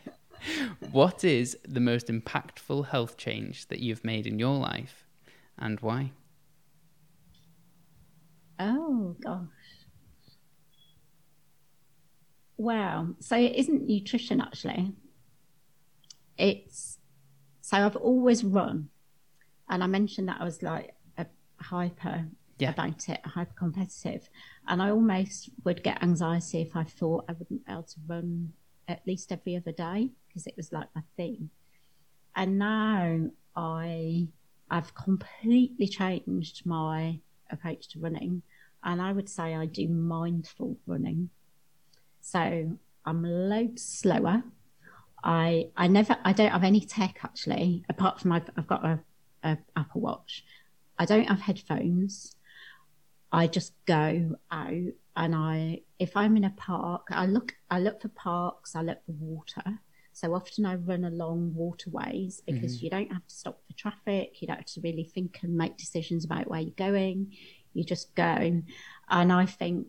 [0.91, 5.05] what is the most impactful health change that you've made in your life
[5.57, 6.11] and why?
[8.59, 9.47] Oh, gosh.
[12.57, 13.15] Wow.
[13.19, 14.93] So it isn't nutrition actually.
[16.37, 16.99] It's
[17.61, 18.89] so I've always run
[19.69, 21.25] and I mentioned that I was like a
[21.59, 22.27] hyper
[22.59, 22.71] yeah.
[22.71, 24.29] about it, hyper competitive.
[24.67, 28.53] And I almost would get anxiety if I thought I wouldn't be able to run
[28.87, 31.49] at least every other day because it was like my thing.
[32.35, 34.27] And now I
[34.69, 37.19] I've completely changed my
[37.51, 38.41] approach to running
[38.83, 41.29] and I would say I do mindful running.
[42.21, 44.43] So I'm loads slower.
[45.23, 48.99] I I never I don't have any tech actually apart from I've, I've got a
[49.43, 50.45] a Apple Watch.
[50.97, 52.35] I don't have headphones.
[53.31, 58.01] I just go out and I if I'm in a park, I look I look
[58.01, 59.79] for parks, I look for water.
[60.13, 62.85] So often I run along waterways because mm-hmm.
[62.85, 65.77] you don't have to stop for traffic, you don't have to really think and make
[65.77, 67.33] decisions about where you're going.
[67.73, 68.61] You just go.
[69.09, 69.87] And I think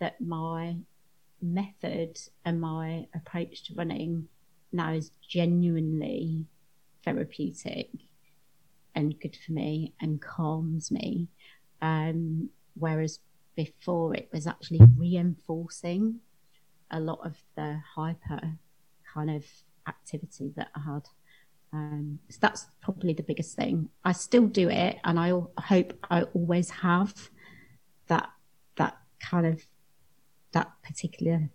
[0.00, 0.76] that my
[1.40, 4.28] method and my approach to running
[4.72, 6.46] now is genuinely
[7.04, 7.90] therapeutic
[8.94, 11.28] and good for me and calms me.
[11.80, 13.20] Um, whereas
[13.56, 16.20] before it was actually reinforcing
[16.90, 18.58] a lot of the hyper
[19.12, 19.44] kind of
[19.88, 21.08] activity that I had.
[21.72, 23.88] Um, so that's probably the biggest thing.
[24.04, 27.30] I still do it, and I hope I always have
[28.08, 28.28] that
[28.76, 29.62] that kind of
[30.52, 31.48] that particular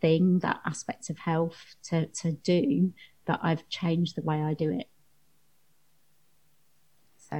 [0.00, 2.92] thing, that aspect of health to to do.
[3.24, 4.88] But I've changed the way I do it.
[7.30, 7.36] So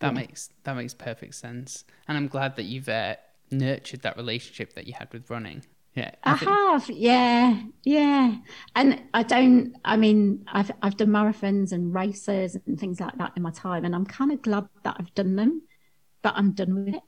[0.00, 0.10] that yeah.
[0.10, 3.14] makes that makes perfect sense, and I'm glad that you've uh,
[3.50, 5.64] nurtured that relationship that you had with running.
[5.98, 6.50] Yeah, I, I think...
[6.50, 6.90] have.
[6.90, 8.36] Yeah, yeah,
[8.76, 9.74] and I don't.
[9.84, 13.84] I mean, I've I've done marathons and races and things like that in my time,
[13.84, 15.62] and I'm kind of glad that I've done them,
[16.22, 17.02] but I'm done with it.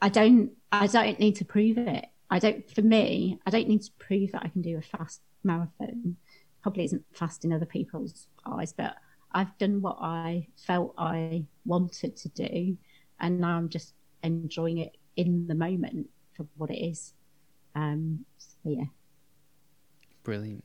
[0.00, 0.52] I don't.
[0.72, 2.06] I don't need to prove it.
[2.30, 2.68] I don't.
[2.70, 6.16] For me, I don't need to prove that I can do a fast marathon.
[6.62, 8.96] Probably isn't fast in other people's eyes, but
[9.32, 12.78] I've done what I felt I wanted to do,
[13.20, 17.12] and now I'm just enjoying it in the moment for what it is.
[17.74, 18.84] Um, so yeah.
[20.22, 20.64] Brilliant.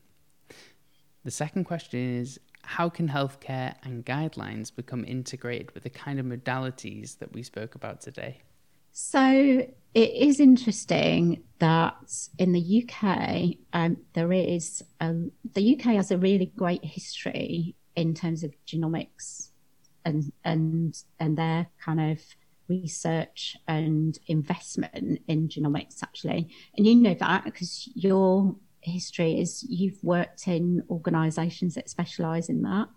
[1.24, 6.26] The second question is how can healthcare and guidelines become integrated with the kind of
[6.26, 8.42] modalities that we spoke about today?
[8.92, 11.96] So it is interesting that
[12.38, 15.14] in the UK, um, there is a,
[15.54, 19.50] the UK has a really great history in terms of genomics
[20.06, 22.20] and and and their kind of
[22.70, 30.02] research and investment in genomics actually and you know that because your history is you've
[30.04, 32.88] worked in organizations that specialize in that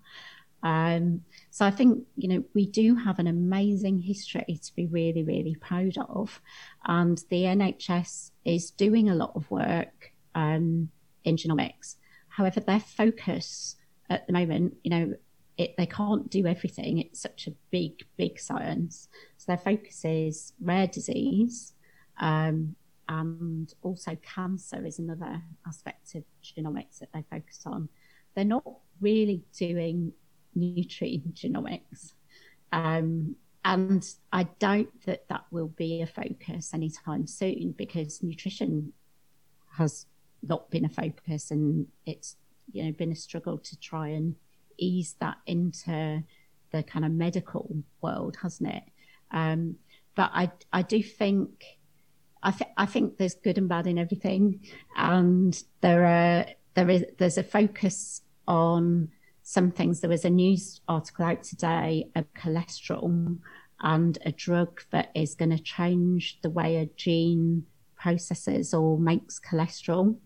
[0.62, 5.24] Um, so I think, you know, we do have an amazing history to be really,
[5.24, 6.40] really proud of.
[6.84, 10.90] And the NHS is doing a lot of work um,
[11.24, 11.96] in genomics.
[12.28, 13.76] However, their focus
[14.08, 15.14] at the moment, you know,
[15.58, 16.98] it, they can't do everything.
[16.98, 19.08] It's such a big, big science.
[19.42, 21.72] So their focus is rare disease,
[22.20, 22.76] um,
[23.08, 27.88] and also cancer is another aspect of genomics that they focus on.
[28.36, 28.62] They're not
[29.00, 30.12] really doing
[30.56, 32.12] nutrigenomics.
[32.70, 33.34] Um,
[33.64, 38.92] and I doubt that that will be a focus anytime soon because nutrition
[39.72, 40.06] has
[40.44, 42.36] not been a focus and it's
[42.70, 44.36] you know been a struggle to try and
[44.78, 46.22] ease that into
[46.70, 48.84] the kind of medical world, hasn't it?
[49.32, 49.76] Um,
[50.14, 51.64] but I I do think
[52.42, 54.60] I think I think there's good and bad in everything,
[54.96, 59.08] and there are there is there's a focus on
[59.42, 60.00] some things.
[60.00, 63.38] There was a news article out today of cholesterol
[63.80, 67.64] and a drug that is going to change the way a gene
[67.96, 70.16] processes or makes cholesterol.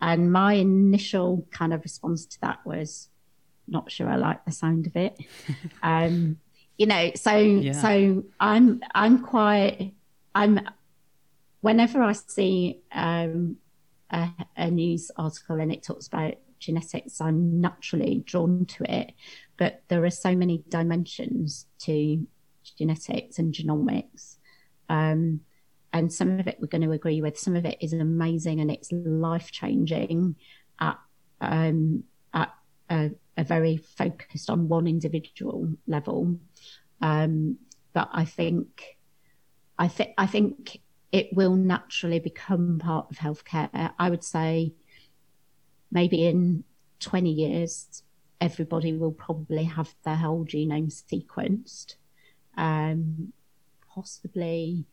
[0.00, 3.08] And my initial kind of response to that was,
[3.68, 5.16] not sure I like the sound of it.
[5.82, 6.38] um,
[6.78, 7.72] you know, so yeah.
[7.72, 9.94] so I'm I'm quite
[10.34, 10.60] I'm
[11.60, 13.56] whenever I see um,
[14.10, 19.12] a, a, news article and it talks about genetics, I'm naturally drawn to it.
[19.56, 22.26] But there are so many dimensions to
[22.78, 24.36] genetics and genomics.
[24.88, 25.40] Um,
[25.92, 27.38] and some of it we're going to agree with.
[27.38, 30.36] Some of it is amazing and it's life changing
[30.80, 30.98] at,
[31.40, 32.04] um,
[32.34, 32.52] at
[32.90, 36.38] a, a, very focused on one individual level.
[37.00, 37.58] Um,
[37.92, 38.96] but I think,
[39.78, 40.80] I think, I think
[41.10, 43.92] it will naturally become part of healthcare.
[43.98, 44.72] I would say
[45.90, 46.64] maybe in
[47.00, 48.02] 20 years,
[48.40, 51.96] everybody will probably have their whole genome sequenced.
[52.56, 53.32] Um,
[53.94, 54.86] possibly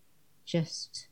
[0.46, 1.08] just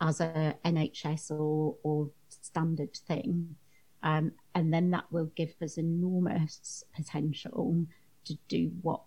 [0.00, 3.56] as a NHS or, or standard thing.
[4.02, 7.86] Um, and then that will give us enormous potential
[8.24, 9.02] to do what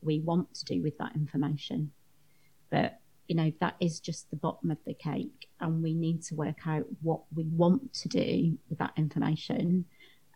[0.00, 1.92] we want to do with that information.
[2.70, 5.48] But you know, that is just the bottom of the cake.
[5.60, 9.84] And we need to work out what we want to do with that information.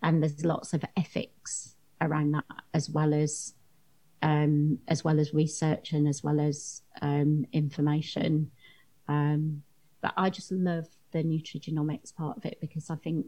[0.02, 2.44] And there's lots of ethics around that
[2.74, 3.54] as well as
[4.20, 8.50] um, as well as research and as well as um, information.
[9.08, 9.62] Um,
[10.00, 13.26] but I just love the nutrigenomics part of it because I think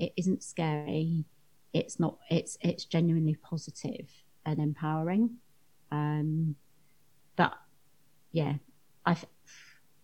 [0.00, 1.26] it isn't scary.
[1.72, 2.18] It's not.
[2.30, 4.10] It's it's genuinely positive
[4.46, 5.36] and empowering.
[5.92, 6.56] Um,
[7.36, 7.52] but
[8.32, 8.54] yeah,
[9.04, 9.16] I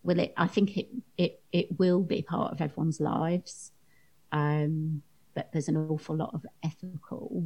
[0.03, 0.35] will it.
[0.37, 3.73] I think it it it will be part of everyone's lives,
[4.33, 5.03] um,
[5.35, 7.45] but there's an awful lot of ethical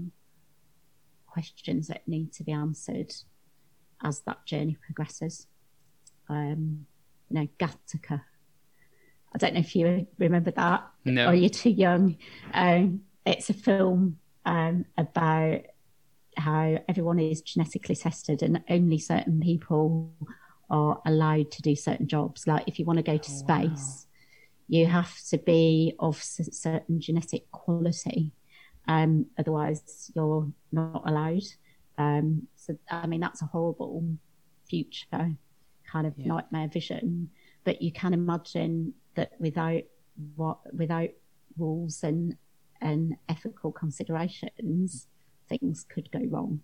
[1.27, 3.13] questions that need to be answered
[4.03, 5.47] as that journey progresses.
[6.29, 6.87] Um,
[7.29, 8.23] you know, Gattaca.
[9.35, 11.29] I don't know if you remember that, no.
[11.29, 12.17] or you're too young.
[12.53, 15.61] Um, it's a film um, about
[16.37, 20.13] how everyone is genetically tested and only certain people
[20.71, 22.47] are allowed to do certain jobs.
[22.47, 24.07] Like if you want to go to oh, space, wow.
[24.69, 28.33] you have to be of certain genetic quality.
[28.89, 31.43] Um, otherwise, you're not allowed.
[31.99, 34.05] Um, so, I mean, that's a horrible
[34.69, 35.37] future
[35.91, 36.27] kind of yeah.
[36.27, 37.31] nightmare vision.
[37.65, 39.83] But you can imagine that without
[40.35, 41.11] what without
[41.59, 42.37] rules and
[42.81, 45.07] and ethical considerations,
[45.47, 46.61] things could go wrong.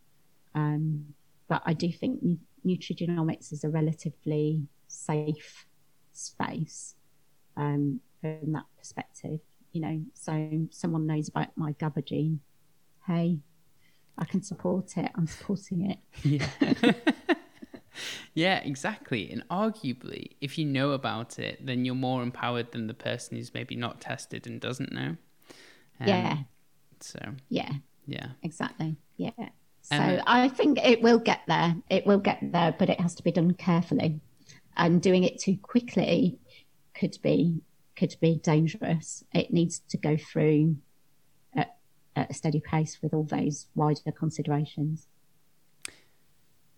[0.55, 1.15] Um,
[1.49, 2.21] but I do think
[2.67, 5.67] nutrigenomics is a relatively safe
[6.15, 6.95] space
[7.59, 9.41] um, from that perspective.
[9.73, 10.33] You know, so
[10.71, 12.41] someone knows about my GABA gene.
[13.07, 13.41] Hey,
[14.17, 15.11] I can support it.
[15.15, 15.99] I'm supporting it.
[16.23, 16.93] Yeah.
[18.34, 19.30] yeah, exactly.
[19.30, 23.53] And arguably, if you know about it, then you're more empowered than the person who's
[23.55, 25.16] maybe not tested and doesn't know.
[26.01, 26.36] Um, yeah.
[27.01, 27.20] So.
[27.49, 27.72] Yeah.
[28.07, 28.28] Yeah.
[28.42, 28.97] Exactly.
[29.16, 29.30] Yeah.
[29.82, 31.76] So um, I think it will get there.
[31.88, 34.20] It will get there, but it has to be done carefully.
[34.76, 36.38] And doing it too quickly
[36.94, 37.62] could be
[37.94, 39.24] could be dangerous.
[39.32, 40.76] It needs to go through
[41.55, 41.76] at,
[42.14, 45.07] at a steady pace with all those wider considerations.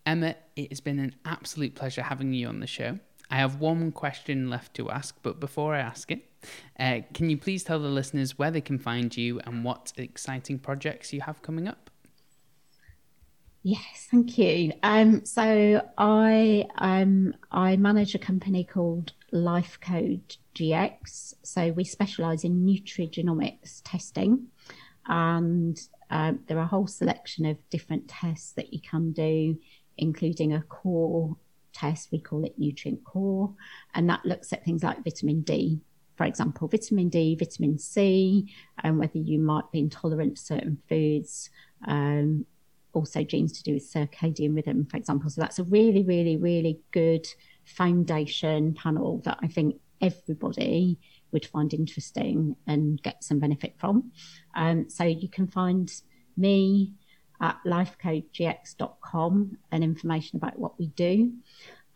[0.09, 2.97] Emma, it has been an absolute pleasure having you on the show.
[3.29, 6.25] I have one question left to ask, but before I ask it,
[6.79, 10.57] uh, can you please tell the listeners where they can find you and what exciting
[10.57, 11.91] projects you have coming up?
[13.61, 14.73] Yes, thank you.
[14.81, 21.35] Um, so I um, I manage a company called LifeCode GX.
[21.43, 24.47] So we specialise in nutrigenomics testing,
[25.05, 25.79] and
[26.09, 29.57] um, there are a whole selection of different tests that you can do,
[29.99, 31.37] including a core
[31.73, 32.09] test.
[32.11, 33.53] We call it Nutrient Core,
[33.93, 35.79] and that looks at things like vitamin D,
[36.17, 41.49] for example, vitamin D, vitamin C, and whether you might be intolerant to certain foods.
[41.87, 42.45] Um,
[42.93, 45.29] also, genes to do with circadian rhythm, for example.
[45.29, 47.27] So that's a really, really, really good
[47.63, 50.97] foundation panel that I think everybody
[51.31, 54.11] would find interesting and get some benefit from.
[54.55, 55.91] Um, so you can find
[56.35, 56.93] me
[57.41, 61.31] at lifecodegx.com and information about what we do.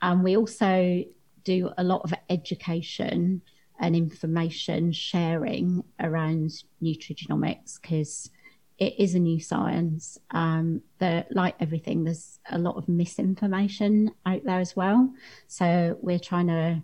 [0.02, 1.04] And we also
[1.44, 3.42] do a lot of education
[3.80, 8.30] and information sharing around nutrigenomics because
[8.78, 10.18] it is a new science.
[10.32, 15.14] Um, like everything, there's a lot of misinformation out there as well.
[15.48, 16.82] So we're trying to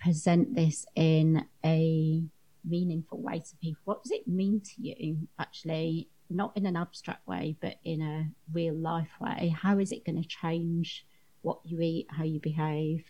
[0.00, 2.22] present this in a
[2.64, 3.80] meaningful way to people.
[3.84, 6.08] What does it mean to you, actually?
[6.32, 9.54] Not in an abstract way, but in a real life way.
[9.60, 11.04] How is it going to change
[11.42, 13.04] what you eat, how you behave?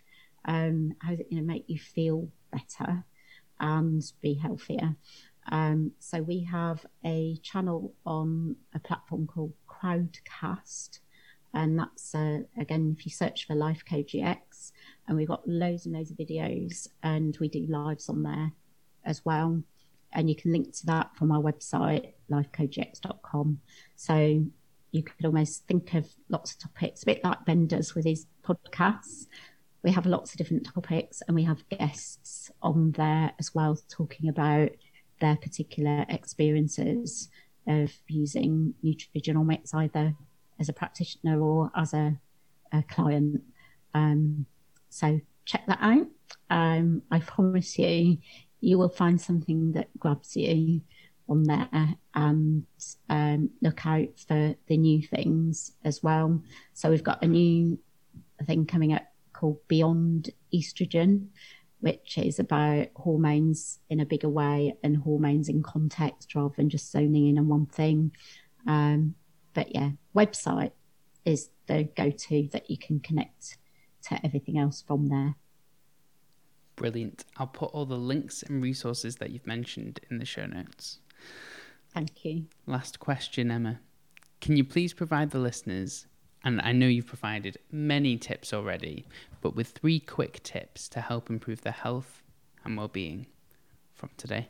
[0.46, 3.04] Um, how is it going to make you feel better
[3.60, 4.96] and be healthier?
[5.52, 11.00] Um, so we have a channel on a platform called Crowdcast,
[11.52, 16.10] and that's uh, again if you search for Life and we've got loads and loads
[16.10, 18.52] of videos, and we do lives on there
[19.04, 19.62] as well.
[20.12, 23.60] And you can link to that from our website, lifecodegx.com.
[23.96, 24.44] So
[24.92, 28.26] you could almost think of lots of topics, a bit like Ben does with his
[28.44, 29.26] podcasts.
[29.82, 34.28] We have lots of different topics and we have guests on there as well talking
[34.28, 34.70] about
[35.20, 37.28] their particular experiences
[37.66, 40.14] of using nutrigenomics either
[40.58, 42.16] as a practitioner or as a,
[42.72, 43.42] a client.
[43.94, 44.46] Um,
[44.88, 46.06] so check that out.
[46.50, 48.18] Um, I promise you,
[48.60, 50.82] you will find something that grabs you
[51.28, 52.66] on there and
[53.08, 56.42] um, look out for the new things as well.
[56.74, 57.78] So we've got a new
[58.46, 61.28] thing coming up called Beyond Estrogen,
[61.78, 66.90] which is about hormones in a bigger way and hormones in context rather than just
[66.90, 68.12] zoning in on one thing.
[68.66, 69.14] Um,
[69.54, 70.72] but yeah, website
[71.24, 73.56] is the go to that you can connect
[74.08, 75.36] to everything else from there.
[76.80, 77.26] Brilliant.
[77.36, 80.98] I'll put all the links and resources that you've mentioned in the show notes.
[81.92, 82.46] Thank you.
[82.64, 83.80] Last question, Emma.
[84.40, 86.06] Can you please provide the listeners,
[86.42, 89.04] and I know you've provided many tips already,
[89.42, 92.22] but with three quick tips to help improve their health
[92.64, 93.26] and well being
[93.92, 94.48] from today?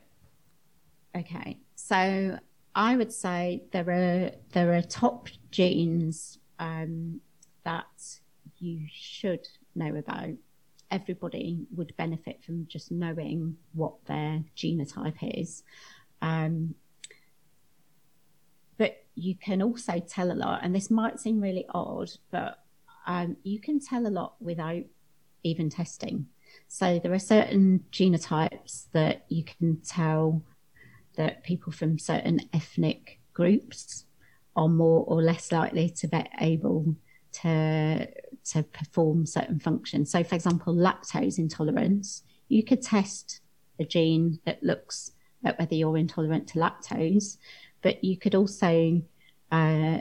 [1.16, 1.59] Okay.
[1.74, 2.39] So
[2.76, 7.20] I would say there are there are top genes um,
[7.64, 8.20] that
[8.59, 10.37] you should know about.
[10.91, 15.62] Everybody would benefit from just knowing what their genotype is.
[16.20, 16.74] Um,
[18.76, 22.59] but you can also tell a lot, and this might seem really odd, but
[23.07, 24.84] um, you can tell a lot without
[25.43, 26.26] even testing.
[26.68, 30.43] So there are certain genotypes that you can tell
[31.16, 34.07] that people from certain ethnic groups
[34.57, 36.97] are more or less likely to be able
[37.32, 38.09] to
[38.51, 40.11] to perform certain functions.
[40.11, 43.40] So, for example, lactose intolerance, you could test
[43.78, 45.12] a gene that looks
[45.44, 47.38] at whether you're intolerant to lactose,
[47.82, 49.03] but you could also
[49.51, 50.01] uh,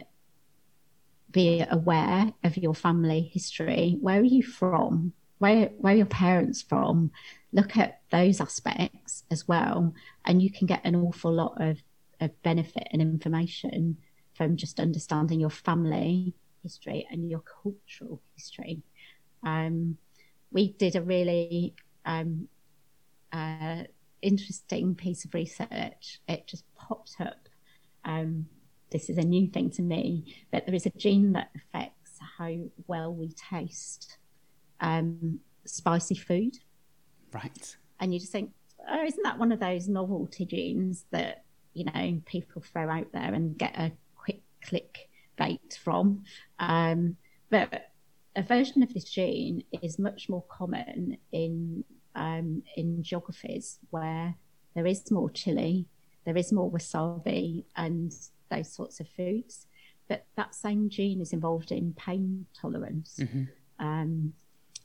[1.32, 3.98] be aware of your family history.
[4.02, 5.14] Where are you from?
[5.38, 7.12] Where where are your parents from?
[7.54, 9.94] Look at those aspects as well,
[10.26, 11.82] and you can get an awful lot of,
[12.20, 13.98] of benefit and information
[14.34, 16.34] from just understanding your family
[16.64, 18.82] history and your cultural history.
[19.44, 19.98] Um,
[20.52, 21.76] we did a really
[22.06, 22.48] um,
[23.32, 23.84] uh,
[24.22, 26.22] interesting piece of research.
[26.28, 27.48] It just popped up.
[28.06, 28.48] Um,
[28.92, 32.56] this is a new thing to me, but there is a gene that affects how
[32.88, 34.18] well we taste
[34.80, 36.58] um, spicy food.
[37.32, 37.78] Right.
[38.00, 38.52] And you just think,
[38.90, 43.34] oh, isn't that one of those novelty genes that, you know, people throw out there
[43.34, 45.09] and get a quick click
[45.40, 46.24] bait from.
[46.60, 47.16] Um,
[47.50, 47.90] but
[48.36, 51.84] a version of this gene is much more common in
[52.16, 54.36] um, in geographies where
[54.76, 55.88] there is more chili,
[56.26, 58.14] there is more wasabi, and
[58.52, 59.68] those sorts of foods.
[60.08, 63.20] But that same gene is involved in pain tolerance.
[63.22, 63.44] Mm-hmm.
[63.86, 64.34] Um,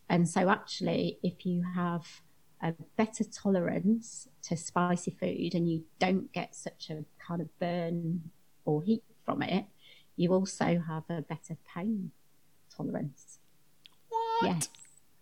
[0.08, 2.06] and so, actually, if you have
[2.62, 8.30] a better tolerance to spicy food and you don't get such a kind of burn
[8.64, 9.64] or heat from it,
[10.16, 12.10] you also have a better pain
[12.74, 13.38] tolerance.
[14.08, 14.68] What?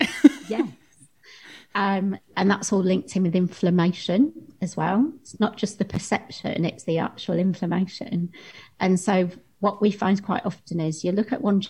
[0.01, 0.27] Yes.
[0.48, 0.69] yes.
[1.74, 5.10] Um, and that's all linked in with inflammation as well.
[5.23, 8.31] It's not just the perception, it's the actual inflammation.
[8.78, 11.62] And so, what we find quite often is you look at one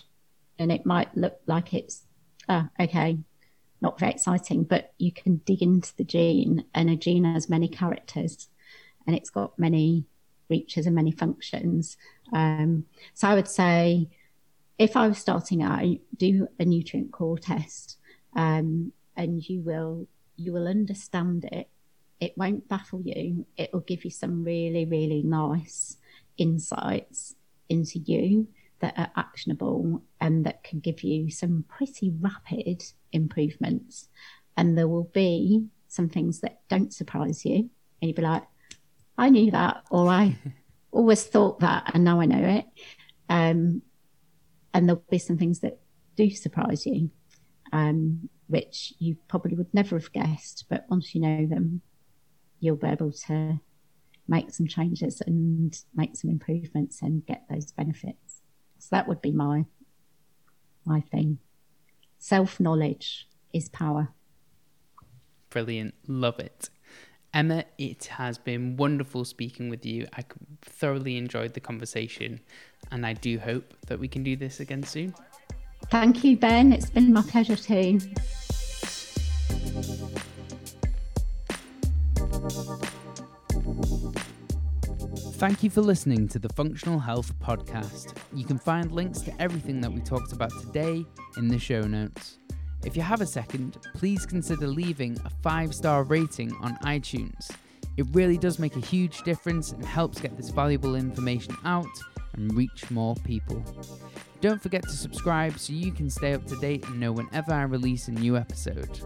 [0.59, 2.03] and it might look like it's,
[2.49, 3.19] uh, okay,
[3.81, 7.67] not very exciting, but you can dig into the gene, and a gene has many
[7.67, 8.49] characters
[9.05, 10.05] and it's got many
[10.49, 11.97] reaches and many functions.
[12.31, 14.07] Um, so, I would say
[14.77, 17.97] if I was starting out, do a nutrient core test,
[18.35, 21.69] um, and you will you will understand it.
[22.19, 23.45] It won't baffle you.
[23.57, 25.97] It will give you some really really nice
[26.37, 27.35] insights
[27.69, 28.47] into you
[28.79, 34.09] that are actionable and that can give you some pretty rapid improvements.
[34.57, 37.69] And there will be some things that don't surprise you, and
[38.01, 38.43] you'll be like,
[39.17, 40.35] "I knew that," or "I
[40.93, 42.65] always thought that, and now I know it."
[43.29, 43.81] Um,
[44.73, 45.79] and there'll be some things that
[46.15, 47.09] do surprise you,
[47.71, 50.65] um, which you probably would never have guessed.
[50.69, 51.81] But once you know them,
[52.59, 53.59] you'll be able to
[54.27, 58.41] make some changes and make some improvements and get those benefits.
[58.79, 59.65] So that would be my
[60.85, 61.39] my thing.
[62.17, 64.09] Self knowledge is power.
[65.49, 65.93] Brilliant.
[66.07, 66.69] Love it.
[67.33, 70.07] Emma, it has been wonderful speaking with you.
[70.13, 70.23] I
[70.61, 72.39] thoroughly enjoyed the conversation,
[72.91, 75.15] and I do hope that we can do this again soon.
[75.89, 76.71] Thank you, Ben.
[76.71, 77.99] It's been my pleasure too.
[85.37, 88.15] Thank you for listening to the Functional Health Podcast.
[88.31, 91.03] You can find links to everything that we talked about today
[91.37, 92.37] in the show notes.
[92.85, 97.49] If you have a second, please consider leaving a five star rating on iTunes.
[97.95, 101.87] It really does make a huge difference and helps get this valuable information out
[102.33, 103.63] and reach more people.
[104.41, 107.63] Don't forget to subscribe so you can stay up to date and know whenever I
[107.63, 108.99] release a new episode.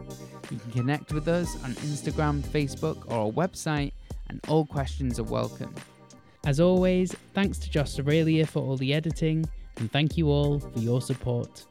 [0.49, 3.91] You can connect with us on Instagram, Facebook, or our website,
[4.30, 5.76] and all questions are welcome.
[6.45, 9.45] As always, thanks to Josh Aurelia for all the editing,
[9.78, 11.66] and thank you all for your support.